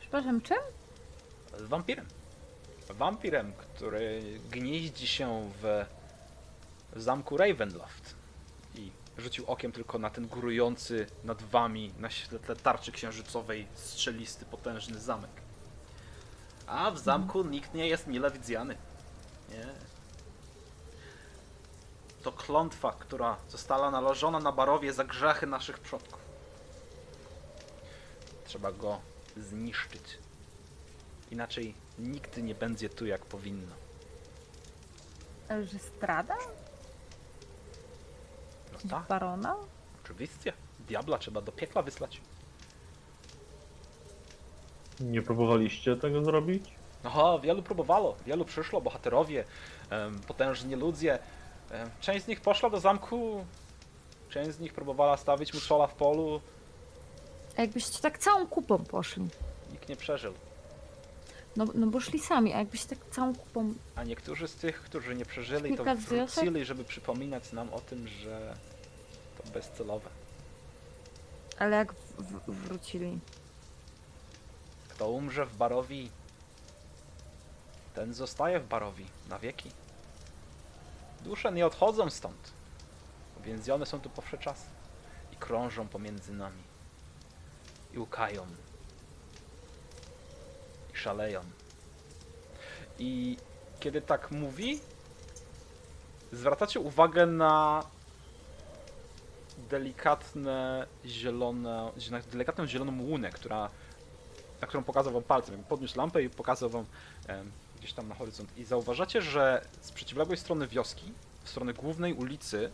[0.00, 0.58] Przepraszam, czym?
[1.60, 2.06] Wampirem.
[2.92, 5.84] Wampirem, który gnieździ się w
[6.96, 8.14] zamku Ravenloft.
[8.74, 12.08] I rzucił okiem tylko na ten górujący nad wami na
[12.46, 15.30] tle tarczy księżycowej strzelisty, potężny zamek.
[16.66, 18.76] A w zamku nikt nie jest mile widziany.
[19.50, 19.66] Nie.
[22.22, 26.20] To klątwa, która została nalożona na barowie za grzechy naszych przodków.
[28.44, 29.00] Trzeba go
[29.36, 30.18] zniszczyć.
[31.30, 33.74] Inaczej nigdy nie będzie tu jak powinno.
[35.96, 36.36] Strada?
[38.72, 39.56] No tak, Barona?
[40.04, 40.52] oczywiście.
[40.88, 42.20] Diabla trzeba do piekla wysłać.
[45.00, 46.64] Nie próbowaliście tego zrobić?
[47.04, 49.44] Aha, wielu próbowało, wielu przyszło, bohaterowie,
[49.90, 51.18] em, potężni ludzie.
[51.70, 53.44] Em, część z nich poszła do zamku,
[54.28, 56.40] część z nich próbowała stawić mu czoła w polu,
[57.56, 59.28] A jakbyście tak całą kupą poszli?
[59.72, 60.34] nikt nie przeżył.
[61.56, 63.74] No, no bo szli sami, a jakbyście tak całą kupą...
[63.96, 68.08] A niektórzy z tych, którzy nie przeżyli, to Kilka wrócili, żeby przypominać nam o tym,
[68.08, 68.56] że
[69.36, 70.10] to bezcelowe.
[71.58, 73.18] Ale jak w, w, wrócili?
[74.88, 76.10] Kto umrze w Barowi,
[77.94, 79.70] ten zostaje w Barowi na wieki.
[81.20, 82.52] Dusze nie odchodzą stąd.
[83.40, 84.66] Uwięzione są tu po wsze czasy
[85.32, 86.62] i krążą pomiędzy nami.
[87.92, 88.46] I łkają.
[91.02, 91.40] Szaleją.
[92.98, 93.36] I
[93.80, 94.80] kiedy tak mówi,
[96.32, 97.82] zwracacie uwagę na
[99.70, 103.70] delikatne zielone, na delikatną zieloną łunę, która
[104.60, 105.64] na którą pokazał wam palcem.
[105.64, 106.84] Podniósł lampę i pokazał wam
[107.26, 108.58] em, gdzieś tam na horyzont.
[108.58, 111.12] I zauważacie, że z przeciwległej strony wioski,
[111.44, 112.70] w stronę głównej ulicy,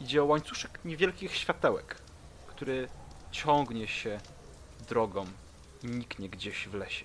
[0.00, 1.96] idzie łańcuszek niewielkich światełek,
[2.46, 2.88] który
[3.30, 4.20] ciągnie się
[4.88, 5.26] drogą
[5.82, 7.04] niknie gdzieś w lesie.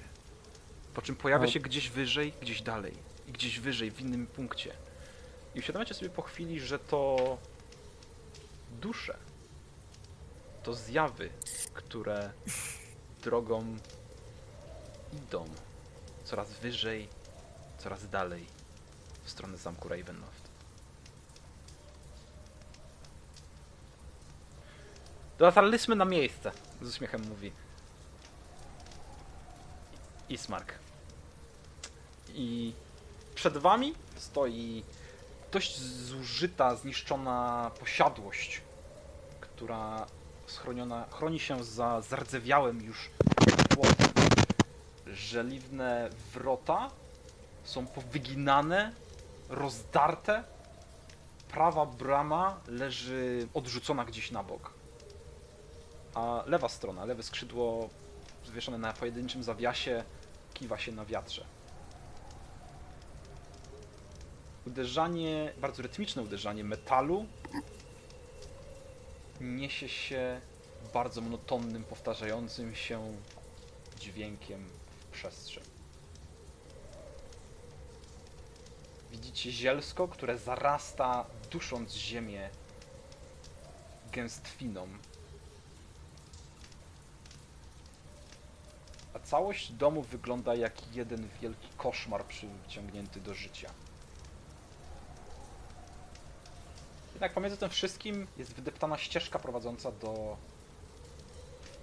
[0.94, 1.50] Po czym pojawia O.
[1.50, 2.94] się gdzieś wyżej, gdzieś dalej
[3.28, 4.74] i gdzieś wyżej, w innym punkcie.
[5.56, 7.38] I uświadamiacie sobie po chwili, że to
[8.82, 9.18] dusze,
[10.64, 11.30] to zjawy,
[11.74, 12.32] które
[13.24, 13.78] drogą
[15.14, 15.46] idą
[16.24, 17.08] coraz wyżej,
[17.78, 18.46] coraz dalej
[19.24, 20.44] w stronę zamku Ravenloft.
[25.38, 26.52] Dotarliśmy na miejsce,
[26.82, 27.52] z uśmiechem mówi
[30.30, 30.74] Ismark.
[32.34, 32.74] I
[33.36, 34.84] przed wami stoi
[35.52, 38.62] dość zużyta, zniszczona posiadłość,
[39.42, 40.08] która
[40.48, 43.10] schroniona, chroni się za zardzewiałym już
[43.70, 44.08] płotem.
[45.08, 46.90] Żeliwne wrota
[47.64, 48.92] są powyginane,
[49.50, 50.44] rozdarte.
[51.52, 54.74] Prawa brama leży odrzucona gdzieś na bok.
[56.14, 57.90] a lewa strona, lewe skrzydło
[58.46, 60.04] zwieszone na pojedynczym zawiasie
[60.54, 61.46] kiwa się na wiatrze.
[64.68, 67.26] Uderzanie, bardzo rytmiczne uderzanie metalu
[69.42, 70.42] niesie się
[70.94, 73.18] bardzo monotonnym, powtarzającym się
[74.00, 74.70] dźwiękiem
[75.00, 75.64] w przestrzeń.
[79.12, 82.50] Widzicie zielsko, które zarasta, dusząc ziemię
[84.12, 84.88] gęstwiną.
[89.24, 93.70] Całość domu wygląda jak jeden wielki koszmar przyciągnięty do życia.
[97.14, 100.38] Jednak pomiędzy tym wszystkim jest wydeptana ścieżka prowadząca do,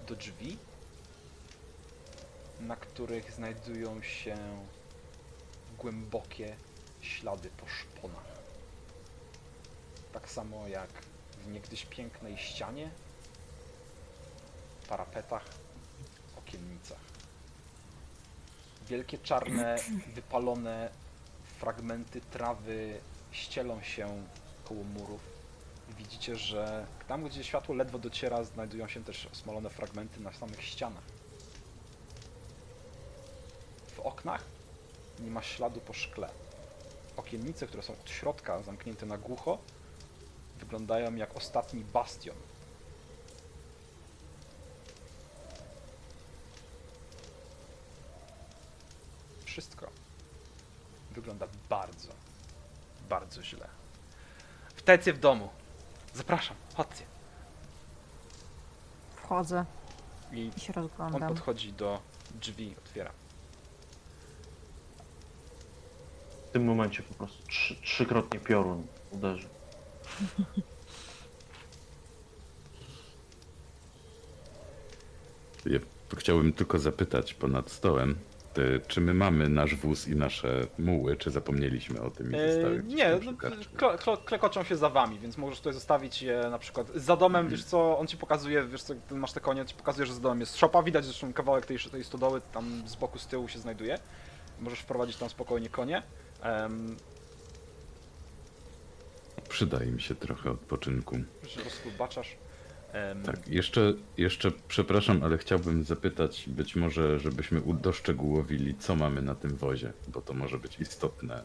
[0.09, 0.59] do drzwi,
[2.61, 4.37] na których znajdują się
[5.79, 6.57] głębokie
[7.01, 8.41] ślady po szponach.
[10.13, 10.91] Tak samo jak
[11.39, 12.91] w niegdyś pięknej ścianie,
[14.89, 15.45] parapetach,
[16.39, 17.10] okiennicach.
[18.91, 19.77] Wielkie czarne,
[20.15, 20.91] wypalone
[21.59, 23.01] fragmenty trawy
[23.33, 24.27] ścielą się
[24.65, 25.21] koło murów.
[25.99, 31.03] Widzicie, że tam, gdzie światło ledwo dociera, znajdują się też osmolone fragmenty na samych ścianach.
[33.87, 34.45] W oknach
[35.21, 36.29] nie ma śladu po szkle.
[37.17, 39.59] Okiennice, które są od środka zamknięte na głucho,
[40.59, 42.37] wyglądają jak ostatni bastion.
[49.51, 49.91] Wszystko
[51.11, 52.09] wygląda bardzo,
[53.09, 53.69] bardzo źle.
[54.77, 55.49] Wtajcie w domu.
[56.15, 57.05] Zapraszam, chodźcie.
[59.17, 59.65] Wchodzę
[60.33, 61.29] I i się on rozglądam.
[61.29, 62.01] podchodzi do
[62.35, 63.11] drzwi, otwiera.
[66.49, 69.49] W tym momencie po prostu trzy, trzykrotnie piorun uderzy.
[75.67, 75.79] Ja
[76.19, 78.19] chciałbym tylko zapytać ponad stołem,
[78.89, 83.19] czy my mamy nasz wóz i nasze muły, czy zapomnieliśmy o tym i Eee, nie,
[83.25, 83.51] no, kle,
[83.99, 87.65] kle, klekoczą się za wami, więc możesz tutaj zostawić je na przykład za domem, wiesz
[87.65, 90.41] co, on ci pokazuje, wiesz co, masz te konie, on ci pokazuje, że za domem
[90.41, 93.99] jest szopa, widać zresztą kawałek tej, tej stodoły tam z boku, z tyłu się znajduje.
[94.61, 96.03] Możesz wprowadzić tam spokojnie konie.
[96.43, 96.97] Em,
[99.49, 101.17] Przydaje mi się trochę odpoczynku.
[101.49, 102.37] że rozkubaczasz.
[103.27, 109.57] Tak, jeszcze, jeszcze przepraszam, ale chciałbym zapytać, być może, żebyśmy udoszczegółowili, co mamy na tym
[109.57, 111.43] wozie, bo to może być istotne,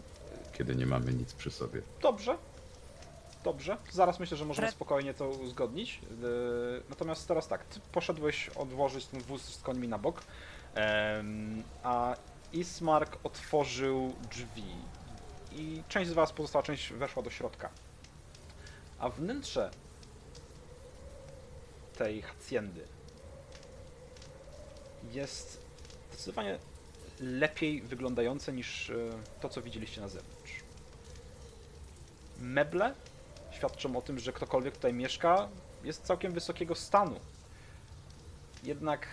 [0.53, 1.81] kiedy nie mamy nic przy sobie.
[2.01, 2.37] Dobrze.
[3.43, 3.77] Dobrze.
[3.91, 6.01] Zaraz myślę, że możemy spokojnie to uzgodnić.
[6.21, 10.21] Yy, Natomiast teraz tak, ty poszedłeś odłożyć ten wóz z końmi na bok,
[11.83, 12.15] a
[12.53, 14.63] Ismark otworzył drzwi
[15.51, 17.69] i część z was, pozostała część weszła do środka.
[18.99, 19.71] A wnętrze
[21.95, 22.87] tej haciendy
[25.11, 25.61] jest
[26.09, 26.57] zdecydowanie
[27.19, 28.93] lepiej wyglądające niż e,
[29.41, 30.65] to, co widzieliście na zewnątrz
[32.39, 32.93] meble
[33.51, 35.49] świadczą o tym, że ktokolwiek tutaj mieszka
[35.83, 37.19] jest całkiem wysokiego stanu.
[38.63, 39.07] Jednak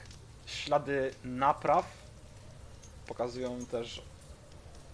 [0.47, 1.87] ślady napraw
[3.07, 4.03] pokazują też,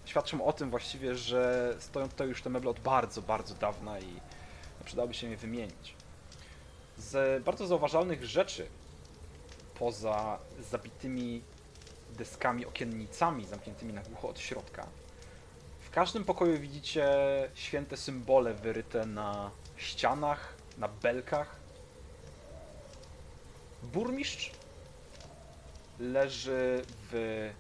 [0.05, 4.15] świadczą o tym właściwie, że stoją tutaj już te meble od bardzo, bardzo dawna i
[4.79, 5.98] no, przydałoby się je wymienić.
[6.99, 8.69] Z bardzo zauważalnych rzeczy,
[9.79, 10.39] poza
[10.71, 11.43] zabitymi
[12.11, 14.87] deskami, okiennicami zamkniętymi na głucho od środka,
[15.81, 17.09] w każdym pokoju widzicie
[17.55, 21.57] święte symbole wyryte na ścianach, na belkach.
[23.83, 24.53] Burmistrz
[25.99, 27.51] leży w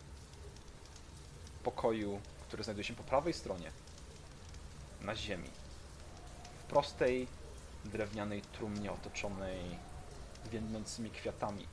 [1.62, 3.70] pokoju, który znajduje się po prawej stronie,
[5.00, 5.50] na ziemi.
[6.60, 7.26] W prostej,
[7.88, 9.78] drewnianej trumnie otoczonej
[10.52, 11.66] więdnącymi kwiatami,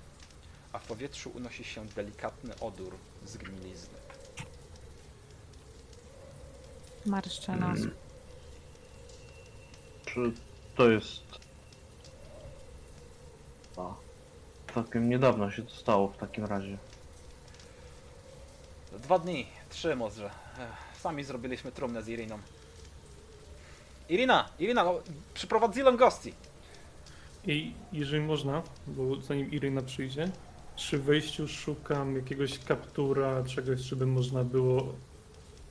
[0.73, 2.95] a w powietrzu unosi się delikatny odór
[3.25, 3.99] zgnilizny.
[7.05, 7.79] Marszczę nos.
[7.79, 7.95] Mm.
[10.05, 10.31] Czy
[10.75, 11.23] to jest...
[13.77, 13.93] A,
[14.73, 16.77] całkiem niedawno się to stało w takim razie.
[18.91, 20.25] Dwa dni, trzy może.
[20.25, 22.39] Ech, Sami zrobiliśmy trumnę z Iriną.
[24.09, 24.99] Irina, Irina, no,
[25.33, 26.33] przyprowadziłem gości.
[27.47, 30.29] I jeżeli można, bo zanim Iryna przyjdzie,
[30.75, 34.93] przy wejściu szukam jakiegoś kaptura, czegoś, żeby można było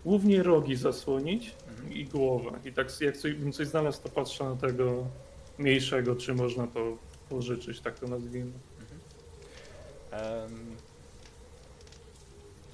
[0.05, 1.93] głównie rogi zasłonić Mhm.
[1.95, 2.51] i głowę.
[2.65, 5.07] I tak jak coś, bym coś znalazł, to patrzę na tego
[5.59, 6.97] mniejszego, czy można to
[7.29, 8.53] pożyczyć, tak to nazwijmy.
[10.13, 10.77] Um,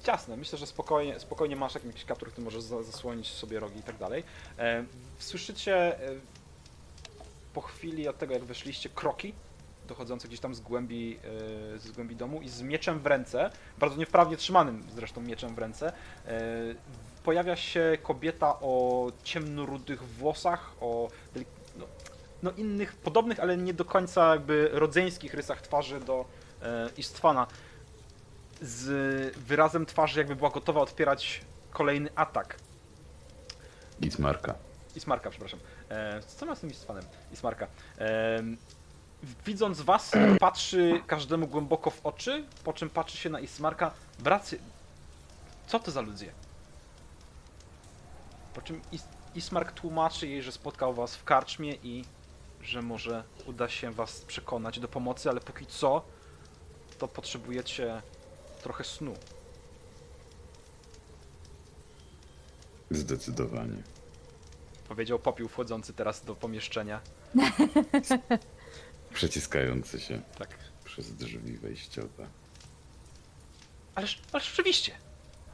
[0.03, 3.83] ciasne, myślę, że spokojnie, spokojnie masz jakiś kaptur, który możesz za- zasłonić sobie rogi i
[3.83, 4.23] tak dalej.
[4.57, 4.87] Em,
[5.19, 6.15] słyszycie e,
[7.53, 9.33] po chwili od tego, jak weszliście, kroki
[9.87, 11.19] dochodzące gdzieś tam z głębi,
[11.75, 15.59] e, z głębi domu i z mieczem w ręce, bardzo niewprawnie trzymanym zresztą mieczem w
[15.59, 15.93] ręce,
[16.25, 16.41] e,
[17.23, 21.07] pojawia się kobieta o ciemnorudych włosach, o
[21.75, 21.85] no,
[22.43, 26.25] no innych, podobnych, ale nie do końca jakby rodzeńskich rysach twarzy do
[26.61, 27.47] e, Istwana.
[28.61, 31.41] Z wyrazem twarzy jakby była gotowa odpierać
[31.71, 32.55] kolejny atak.
[34.01, 34.55] Ismarka.
[34.95, 35.59] Ismarka, przepraszam.
[35.89, 37.03] E, co ma z tym Istwanem?
[37.33, 37.67] Ismarka.
[37.99, 38.43] E,
[39.45, 43.91] widząc was, patrzy każdemu głęboko w oczy, po czym patrzy się na Ismarka.
[44.19, 44.59] Wracy...
[45.67, 46.31] Co to za ludzie?
[48.53, 49.03] Po czym Is
[49.35, 52.05] Ismark tłumaczy jej, że spotkał was w karczmie i
[52.61, 56.01] że może uda się was przekonać do pomocy, ale póki co
[56.97, 58.01] to potrzebujecie
[58.61, 59.13] trochę snu.
[62.91, 63.83] Zdecydowanie.
[64.87, 67.01] Powiedział popiół wchodzący teraz do pomieszczenia.
[69.13, 70.49] Przeciskający się Tak.
[70.83, 72.27] przez drzwi wejściowe.
[73.95, 74.91] Ależ, ależ rzeczywiście.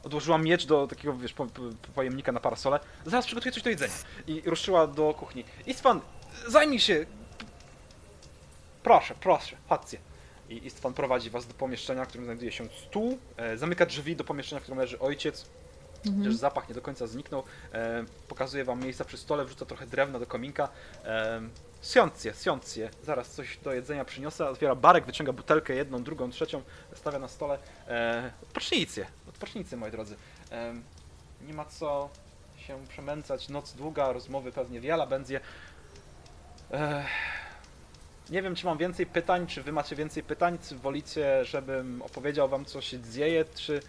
[0.02, 1.62] Odłożyła miecz do takiego, wiesz, po, po,
[1.94, 2.80] pojemnika na parasole.
[3.06, 3.94] Zaraz przygotuję coś do jedzenia.
[4.26, 5.44] I ruszyła do kuchni.
[5.66, 6.00] Istvan,
[6.48, 7.06] zajmij się.
[8.82, 9.98] Proszę, proszę, chodźcie.
[10.48, 13.18] I Istvan prowadzi was do pomieszczenia, w którym znajduje się stół.
[13.36, 15.46] E, zamyka drzwi do pomieszczenia, w którym leży ojciec.
[16.18, 17.42] Chociaż zapach nie do końca zniknął.
[17.72, 20.68] E, pokazuje wam miejsca przy stole, wrzuca trochę drewna do kominka.
[21.04, 21.40] E,
[21.82, 22.90] siądźcie.
[23.04, 24.48] Zaraz coś do jedzenia przyniosę.
[24.48, 26.62] Otwiera barek, wyciąga butelkę, jedną, drugą, trzecią,
[26.94, 27.58] stawia na stole.
[27.88, 30.16] E, odpocznijcie, odpocznijcie, moi drodzy.
[30.50, 30.74] E,
[31.46, 32.08] nie ma co
[32.56, 33.48] się przemęcać.
[33.48, 35.40] Noc długa, rozmowy pewnie wiele będzie.
[36.70, 37.04] E,
[38.30, 42.48] nie wiem, czy mam więcej pytań, czy wy macie więcej pytań, czy wolicie, żebym opowiedział
[42.48, 43.80] wam, co się dzieje, czy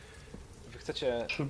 [0.67, 1.25] wy chcecie...
[1.27, 1.45] Czy,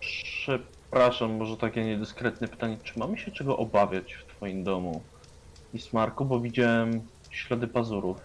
[0.00, 2.78] przepraszam, może takie niedyskretne pytanie.
[2.84, 5.02] Czy mamy się czego obawiać w twoim domu?
[5.74, 8.16] Ismarku, bo widziałem ślady pazurów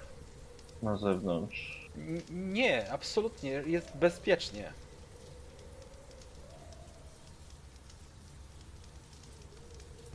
[0.83, 1.89] na zewnątrz.
[1.97, 2.21] N-
[2.53, 4.73] Nie, absolutnie, jest bezpiecznie.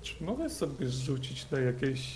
[0.02, 2.14] Czy mogę sobie rzucić na jakieś...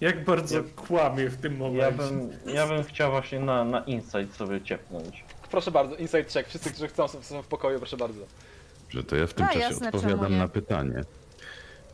[0.00, 1.82] Jak bardzo Ja- kłamie w tym momencie?
[1.86, 5.24] Ja bym, ja bym chciał właśnie na, na insight sobie ciepnąć.
[5.50, 6.48] Proszę bardzo, inside check.
[6.48, 8.20] Wszyscy, którzy chcą, są- są w pokoju, proszę bardzo.
[8.88, 10.38] Że to ja w tym A, czasie jasne, czemu odpowiadam nie?
[10.38, 11.04] na pytanie.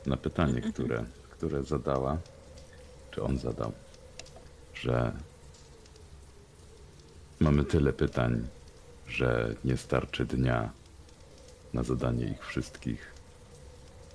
[0.07, 2.18] Na pytanie, które, które zadała,
[3.10, 3.72] czy on zadał,
[4.74, 5.12] że
[7.40, 8.48] mamy tyle pytań,
[9.09, 10.70] że nie starczy dnia
[11.72, 13.12] na zadanie ich wszystkich.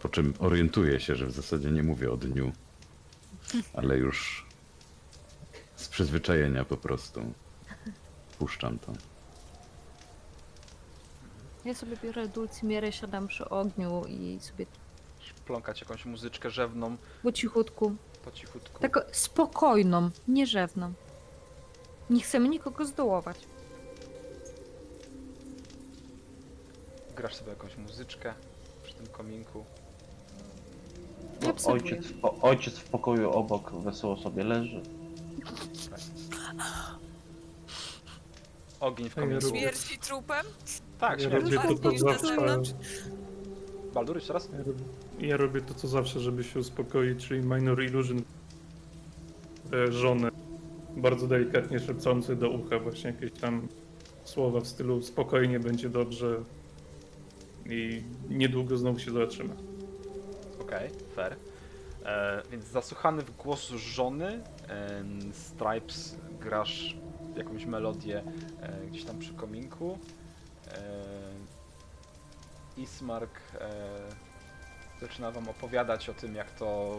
[0.01, 2.51] Po czym orientuję się, że w zasadzie nie mówię o dniu,
[3.73, 4.45] ale już
[5.75, 7.33] z przyzwyczajenia po prostu
[8.39, 8.93] puszczam to.
[11.65, 14.65] Ja sobie biorę dulcimierę, siadam przy ogniu i sobie
[15.45, 17.95] Pląkać jakąś muzyczkę rzewną, po cichutku,
[18.25, 18.79] po cichutku.
[18.79, 20.93] taką spokojną, nie rzewną.
[22.09, 23.37] Nie chcemy nikogo zdołować.
[27.15, 28.33] Grasz sobie jakąś muzyczkę
[28.83, 29.65] przy tym kominku.
[31.41, 31.83] Ja obserwuję.
[31.83, 34.81] Ojciec, w po- ojciec w pokoju obok wesoło sobie leży.
[38.79, 39.45] Ogień w ja kominku.
[39.45, 40.45] robię- Śmierci trupem?
[40.99, 41.51] Tak, Ja śmierć.
[41.51, 42.27] robię to, co zawsze...
[42.27, 42.71] zewnątrz.
[43.93, 44.49] Baldur, jeszcze raz?
[44.53, 44.83] Ja robię,
[45.27, 48.21] ja robię to, co zawsze, żeby się uspokoić, czyli Minor Illusion
[49.73, 50.29] e, żonę.
[50.97, 53.67] Bardzo delikatnie szepcący do ucha właśnie jakieś tam
[54.23, 56.43] słowa w stylu spokojnie, będzie dobrze
[57.65, 59.55] i niedługo znowu się zobaczymy.
[60.67, 61.35] Okej, fair.
[62.05, 66.95] E, więc zasłuchany w głos żony, em, Stripes, grasz
[67.35, 68.23] jakąś melodię
[68.61, 69.99] e, gdzieś tam przy kominku.
[70.67, 70.81] E,
[72.77, 73.69] Ismark e,
[75.01, 76.97] zaczyna wam opowiadać o tym, jak to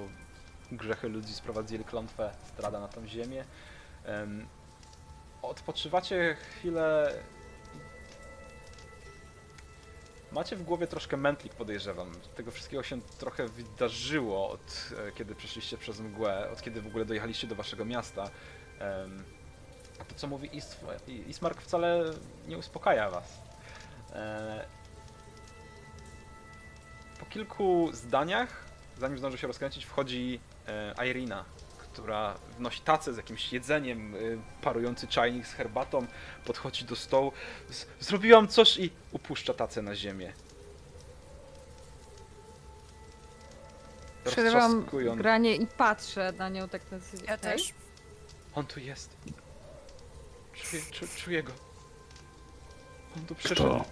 [0.73, 3.45] grzechy ludzi sprowadzili klątwę strada na tą ziemię.
[4.05, 4.47] Em,
[5.43, 7.13] odpoczywacie chwilę
[10.33, 12.13] Macie w głowie troszkę mętlik, podejrzewam.
[12.35, 17.05] Tego wszystkiego się trochę wydarzyło od e, kiedy przeszliście przez mgłę, od kiedy w ogóle
[17.05, 18.31] dojechaliście do waszego miasta.
[20.01, 20.81] A to, co mówi Ist
[21.29, 22.05] Ismark, wcale
[22.49, 23.43] nie uspokaja was.
[24.13, 24.65] E,
[27.21, 28.65] Po kilku zdaniach,
[28.99, 31.45] zanim zdąży się rozkręcić, wchodzi e, Irina,
[31.99, 36.07] która wnosi tacę z jakimś jedzeniem, y, parujący czajnik z herbatą,
[36.45, 37.33] podchodzi do stołu.
[38.01, 40.33] Zrobiłam coś i upuszcza tacę na ziemię.
[44.25, 45.19] Przerywam Roztrzaskując.
[45.19, 47.75] granie i patrzę na nią tak na Ja też.
[48.55, 49.17] On tu jest.
[50.55, 51.53] Czuję, czu, czuję go.
[53.17, 53.63] On tu przyszedł.
[53.63, 53.85] Kto?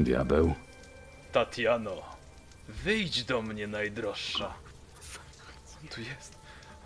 [0.00, 0.54] Diabeł?
[1.32, 2.02] Tatiano,
[2.68, 4.54] wyjdź do mnie, najdroższa.
[5.82, 6.39] On tu jest.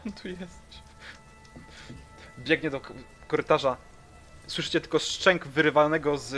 [0.06, 0.60] On tu jest.
[2.39, 2.81] biegnie do
[3.28, 3.76] korytarza.
[4.47, 6.32] Słyszycie tylko szczęk wyrywanego z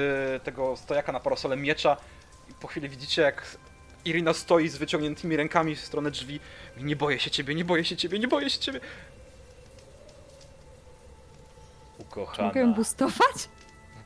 [0.44, 1.96] tego stojaka na parasole miecza
[2.50, 3.56] i po chwili widzicie jak
[4.04, 6.40] Irina stoi z wyciągniętymi rękami w stronę drzwi.
[6.76, 8.80] Nie boję się ciebie, nie boję się ciebie, nie boję się ciebie.
[11.98, 13.48] Ukochana, Mogę ją boostować?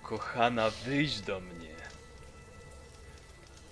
[0.02, 1.70] ukochana, wyjdź do mnie.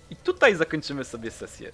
[0.09, 1.71] I tutaj zakończymy sobie sesję.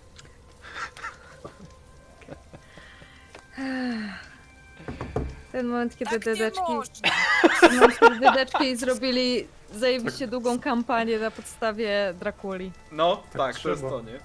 [5.52, 7.10] Ten moment, kiedy Tak nie dedeczki, można.
[7.62, 12.72] ten moment, kiedy dedeczki zrobili zajebiście długą kampanię na podstawie Drakuli.
[12.92, 14.20] No, Tak tak, to jest to, nie?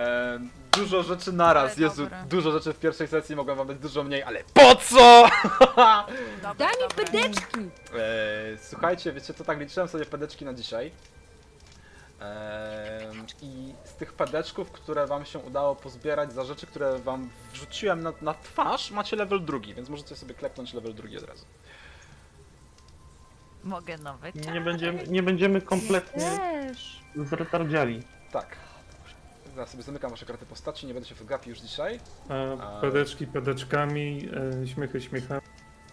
[0.00, 2.18] Em, dużo rzeczy naraz, Ale Jezu, dobre.
[2.28, 5.28] dużo rzeczy w pierwszej sesji mogłem wam dać dużo mniej, ale po co?
[5.60, 6.04] Dobra,
[6.58, 7.04] Daj mi dobra.
[7.04, 7.60] pedeczki!
[7.94, 10.90] E, słuchajcie, wiecie co, tak liczyłem sobie pedeczki na dzisiaj.
[13.42, 18.12] I z tych pedeczków, które wam się udało pozbierać za rzeczy, które wam wrzuciłem na,
[18.22, 21.44] na twarz, macie level drugi, więc możecie sobie klepnąć level drugi od razu.
[23.64, 24.32] Mogę nowy.
[24.52, 27.00] Nie będziemy, nie będziemy kompletnie Też.
[27.16, 28.02] zretardziali.
[28.32, 28.56] Tak.
[29.54, 32.00] Zaraz sobie zamykam wasze karty postaci, nie będę się gapił już dzisiaj.
[32.60, 34.28] A pedeczki pedeczkami,
[34.62, 35.40] e, śmiechy śmiechami.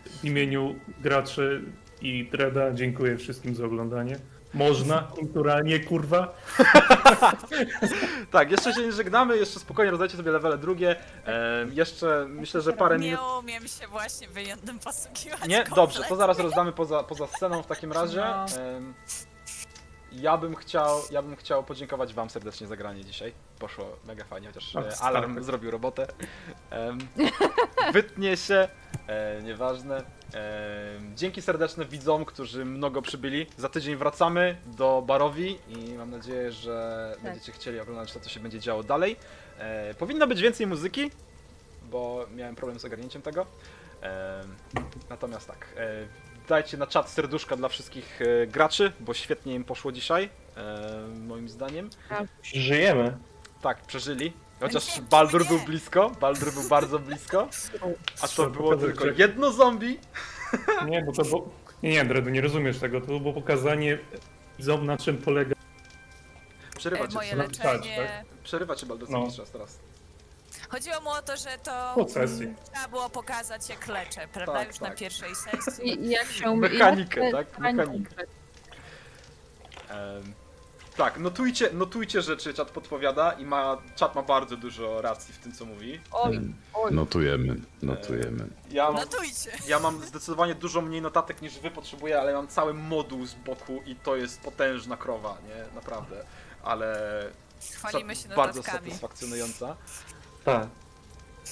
[0.06, 1.64] W imieniu graczy
[2.02, 4.20] i Dreda dziękuję wszystkim za oglądanie.
[4.56, 6.28] Można, kulturalnie, kurwa.
[8.32, 10.96] Tak, jeszcze się nie żegnamy, jeszcze spokojnie rozdajcie sobie levele drugie.
[11.26, 13.20] Em, jeszcze myślę, że parę minut.
[13.20, 15.48] Nie umiem się właśnie wyjątkiem posługiwać.
[15.48, 18.24] Nie, dobrze, to zaraz rozdamy poza, poza sceną w takim razie.
[18.26, 18.46] No.
[20.12, 23.34] Ja bym chciał, ja bym chciał podziękować wam serdecznie za granie dzisiaj.
[23.60, 25.44] Poszło mega fajnie, chociaż e, alarm stary.
[25.46, 26.08] zrobił robotę.
[26.70, 26.98] Em,
[27.94, 28.68] wytnie się,
[29.08, 29.98] e, nieważne.
[29.98, 30.04] Em,
[31.16, 33.46] dzięki serdeczne widzom, którzy mnogo przybyli.
[33.58, 37.24] Za tydzień wracamy do Barowi i mam nadzieję, że Tak.
[37.24, 39.16] będziecie chcieli oglądać to, co się będzie działo dalej.
[39.58, 41.12] E, powinno być więcej muzyki,
[41.84, 43.46] bo miałem problem z ogarnięciem tego.
[44.02, 44.56] Em,
[45.10, 46.08] Natomiast tak, e,
[46.48, 51.50] dajcie na czat serduszka dla wszystkich e, graczy, bo świetnie im poszło dzisiaj, e, moim
[51.50, 51.90] zdaniem.
[52.44, 53.18] Żyjemy.
[53.62, 54.34] Tak, przeżyli.
[54.60, 55.02] Chociaż.
[55.02, 57.50] Baldur był blisko, Baldur był bardzo blisko,
[58.22, 60.00] a to było tylko jedno zombie.
[60.88, 61.50] Nie, bo to było...
[61.84, 63.02] Nie, nie, Dredu, nie rozumiesz tego.
[63.02, 63.98] To było pokazanie
[64.58, 65.56] widzom, na czym polega
[66.78, 68.24] Przerywa E, cię, moje Napisać, leczenie.
[68.44, 69.20] przerywa cię Baldur No.
[69.20, 69.32] no.
[69.32, 69.80] czas teraz.
[70.70, 72.54] Chodziło mu o to, że to Po sesji.
[72.74, 74.54] trzeba było pokazać jak leczę, prawda?
[74.54, 74.90] Tak, Już tak.
[74.90, 75.88] na pierwszej sesji.
[75.90, 76.56] I, i jak się...
[76.56, 77.60] Mechanikę, jak, tak?
[77.60, 78.16] Mechanikę.
[79.90, 80.34] Em,
[80.98, 85.52] tak, notujcie, notujcie rzeczy, czat podpowiada i ma, czat ma bardzo dużo racji w tym,
[85.52, 86.00] co mówi.
[86.12, 86.42] Oj,
[86.74, 86.94] oj.
[86.94, 88.48] Notujemy, notujemy.
[88.70, 89.52] Ja mam, Notujcie.
[89.68, 93.82] Ja mam zdecydowanie dużo mniej notatek niż wy potrzebuję, ale mam cały moduł z boku
[93.86, 95.76] i to jest potężna krowa, nie?
[95.76, 96.26] Naprawdę.
[96.64, 96.98] Ale
[97.74, 98.86] Chwalimy się bardzo notatkami.
[98.88, 99.76] satysfakcjonująca.
[100.46, 100.68] Tak.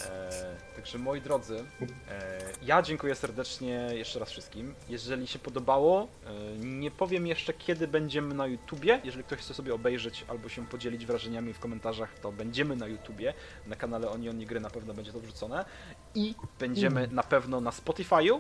[0.06, 1.66] E, także moi drodzy,
[2.10, 4.76] e, ja dziękuję serdecznie jeszcze raz wszystkim.
[4.90, 9.02] Jeżeli się podobało, e, nie powiem jeszcze kiedy będziemy na YouTubie.
[9.04, 13.34] Jeżeli ktoś chce sobie obejrzeć albo się podzielić wrażeniami w komentarzach, to będziemy na YouTubie.
[13.68, 15.66] Na kanale Onion Gry na pewno będzie to wrzucone.
[16.16, 18.40] I będziemy na pewno na Spotify'u.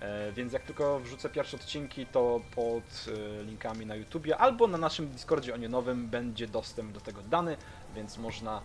[0.00, 3.06] E, Więc jak tylko wrzucę pierwsze odcinki, to pod
[3.40, 7.56] e, linkami na YouTubie albo na naszym Discordzie onionowym będzie dostęp do tego dany,
[7.94, 8.62] więc można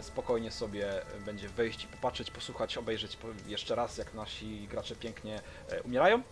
[0.00, 0.90] spokojnie sobie
[1.24, 6.22] będzie wejść i popatrzeć, posłuchać, obejrzeć jeszcze raz, jak nasi gracze pięknie e, umierają.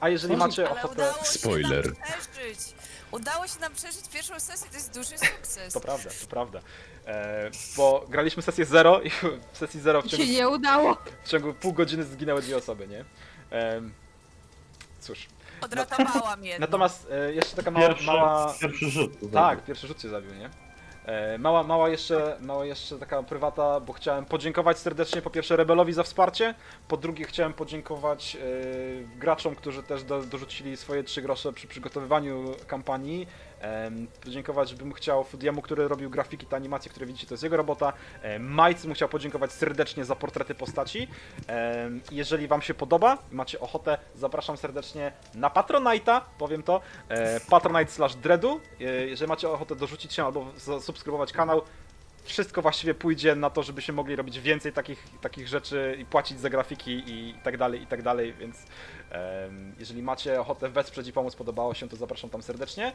[0.00, 0.94] A jeżeli macie Ale ochotę...
[0.94, 1.86] udało się Spoiler.
[1.86, 1.94] nam
[2.32, 2.58] przeżyć.
[3.10, 5.74] Udało się nam przeżyć pierwszą sesję, to jest duży sukces.
[5.74, 6.60] To prawda, to prawda.
[7.06, 9.10] E, Bo graliśmy sesję 0 i
[9.52, 10.96] w sesji 0 w Się ciągu, nie udało.
[11.24, 13.04] w ciągu pół godziny zginęły dwie osoby, nie?
[13.50, 13.92] Em,
[15.00, 15.26] Cóż.
[15.60, 16.66] Odratowałam jedną.
[16.66, 19.12] Natomiast e, jeszcze taka mała, Pierwszy, mała, pierwszy rzut.
[19.32, 20.50] Tak, pierwszy rzut cię zabił, nie?
[21.04, 25.92] E, Mała, mała jeszcze, mała jeszcze taka prywata, bo chciałem podziękować serdecznie po pierwsze Rebelowi
[25.92, 26.54] za wsparcie,
[26.88, 32.54] po drugie chciałem podziękować e, graczom, którzy też do, dorzucili swoje trzy grosze przy przygotowywaniu
[32.66, 33.26] kampanii.
[34.24, 37.92] Podziękować bym chciał Fudiemu, który robił grafiki, te animacje, które widzicie, to jest jego robota.
[38.40, 41.08] Majc mu chciał podziękować serdecznie za portrety postaci.
[42.12, 48.14] Jeżeli wam się podoba, macie ochotę, zapraszam serdecznie na Patronite'a, powiem to, e, patronite slash
[48.14, 48.60] dreadu.
[48.80, 51.62] E, Jeżeli macie ochotę dorzucić się albo zasubskrybować kanał,
[52.24, 56.50] wszystko właściwie pójdzie na to, żebyśmy mogli robić więcej takich, takich rzeczy i płacić za
[56.50, 58.56] grafiki i tak dalej, i tak dalej, więc
[59.78, 62.92] jeżeli macie ochotę wesprzeć i pomóc, podobało się, to zapraszam tam serdecznie.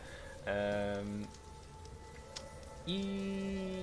[2.87, 3.01] I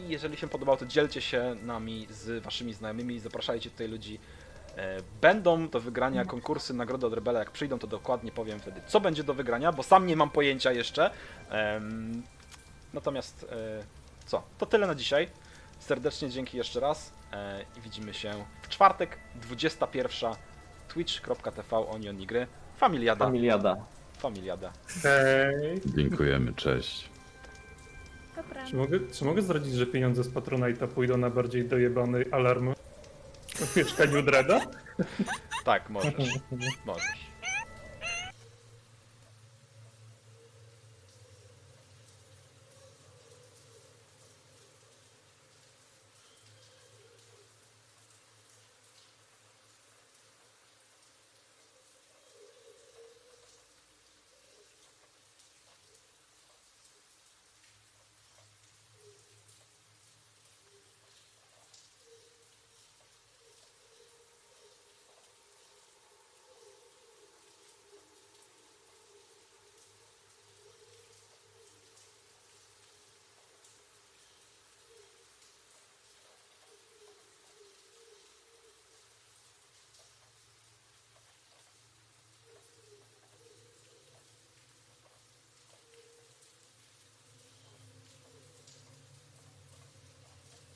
[0.09, 4.19] jeżeli się podobało, to dzielcie się nami z waszymi znajomymi, zapraszajcie tutaj ludzi.
[4.77, 7.39] E, Będą do wygrania konkursy, nagrody od Rebela.
[7.39, 10.73] Jak przyjdą, to dokładnie powiem wtedy, co będzie do wygrania, bo sam nie mam pojęcia
[10.73, 11.11] jeszcze.
[12.93, 13.85] Natomiast e,
[14.27, 14.43] co?
[14.59, 15.29] To tyle na dzisiaj.
[15.79, 20.35] Serdecznie dzięki jeszcze raz e, i widzimy się w czwartek, 21.
[20.93, 22.47] twitch.tv onionigry.
[22.77, 23.25] Familiada.
[23.25, 23.77] Familiada.
[24.19, 24.73] Familiada.
[25.03, 25.81] Hej.
[25.97, 27.11] Dziękujemy, cześć.
[28.37, 28.67] Dobra.
[28.67, 32.75] Czy mogę, czy mogę zdradzić, że pieniądze z Patronite'a pójdą na bardziej dojebany alarm o
[33.77, 34.61] mieszkaniu Dreda?
[35.65, 36.15] Tak, możesz.
[36.87, 37.22] Możesz.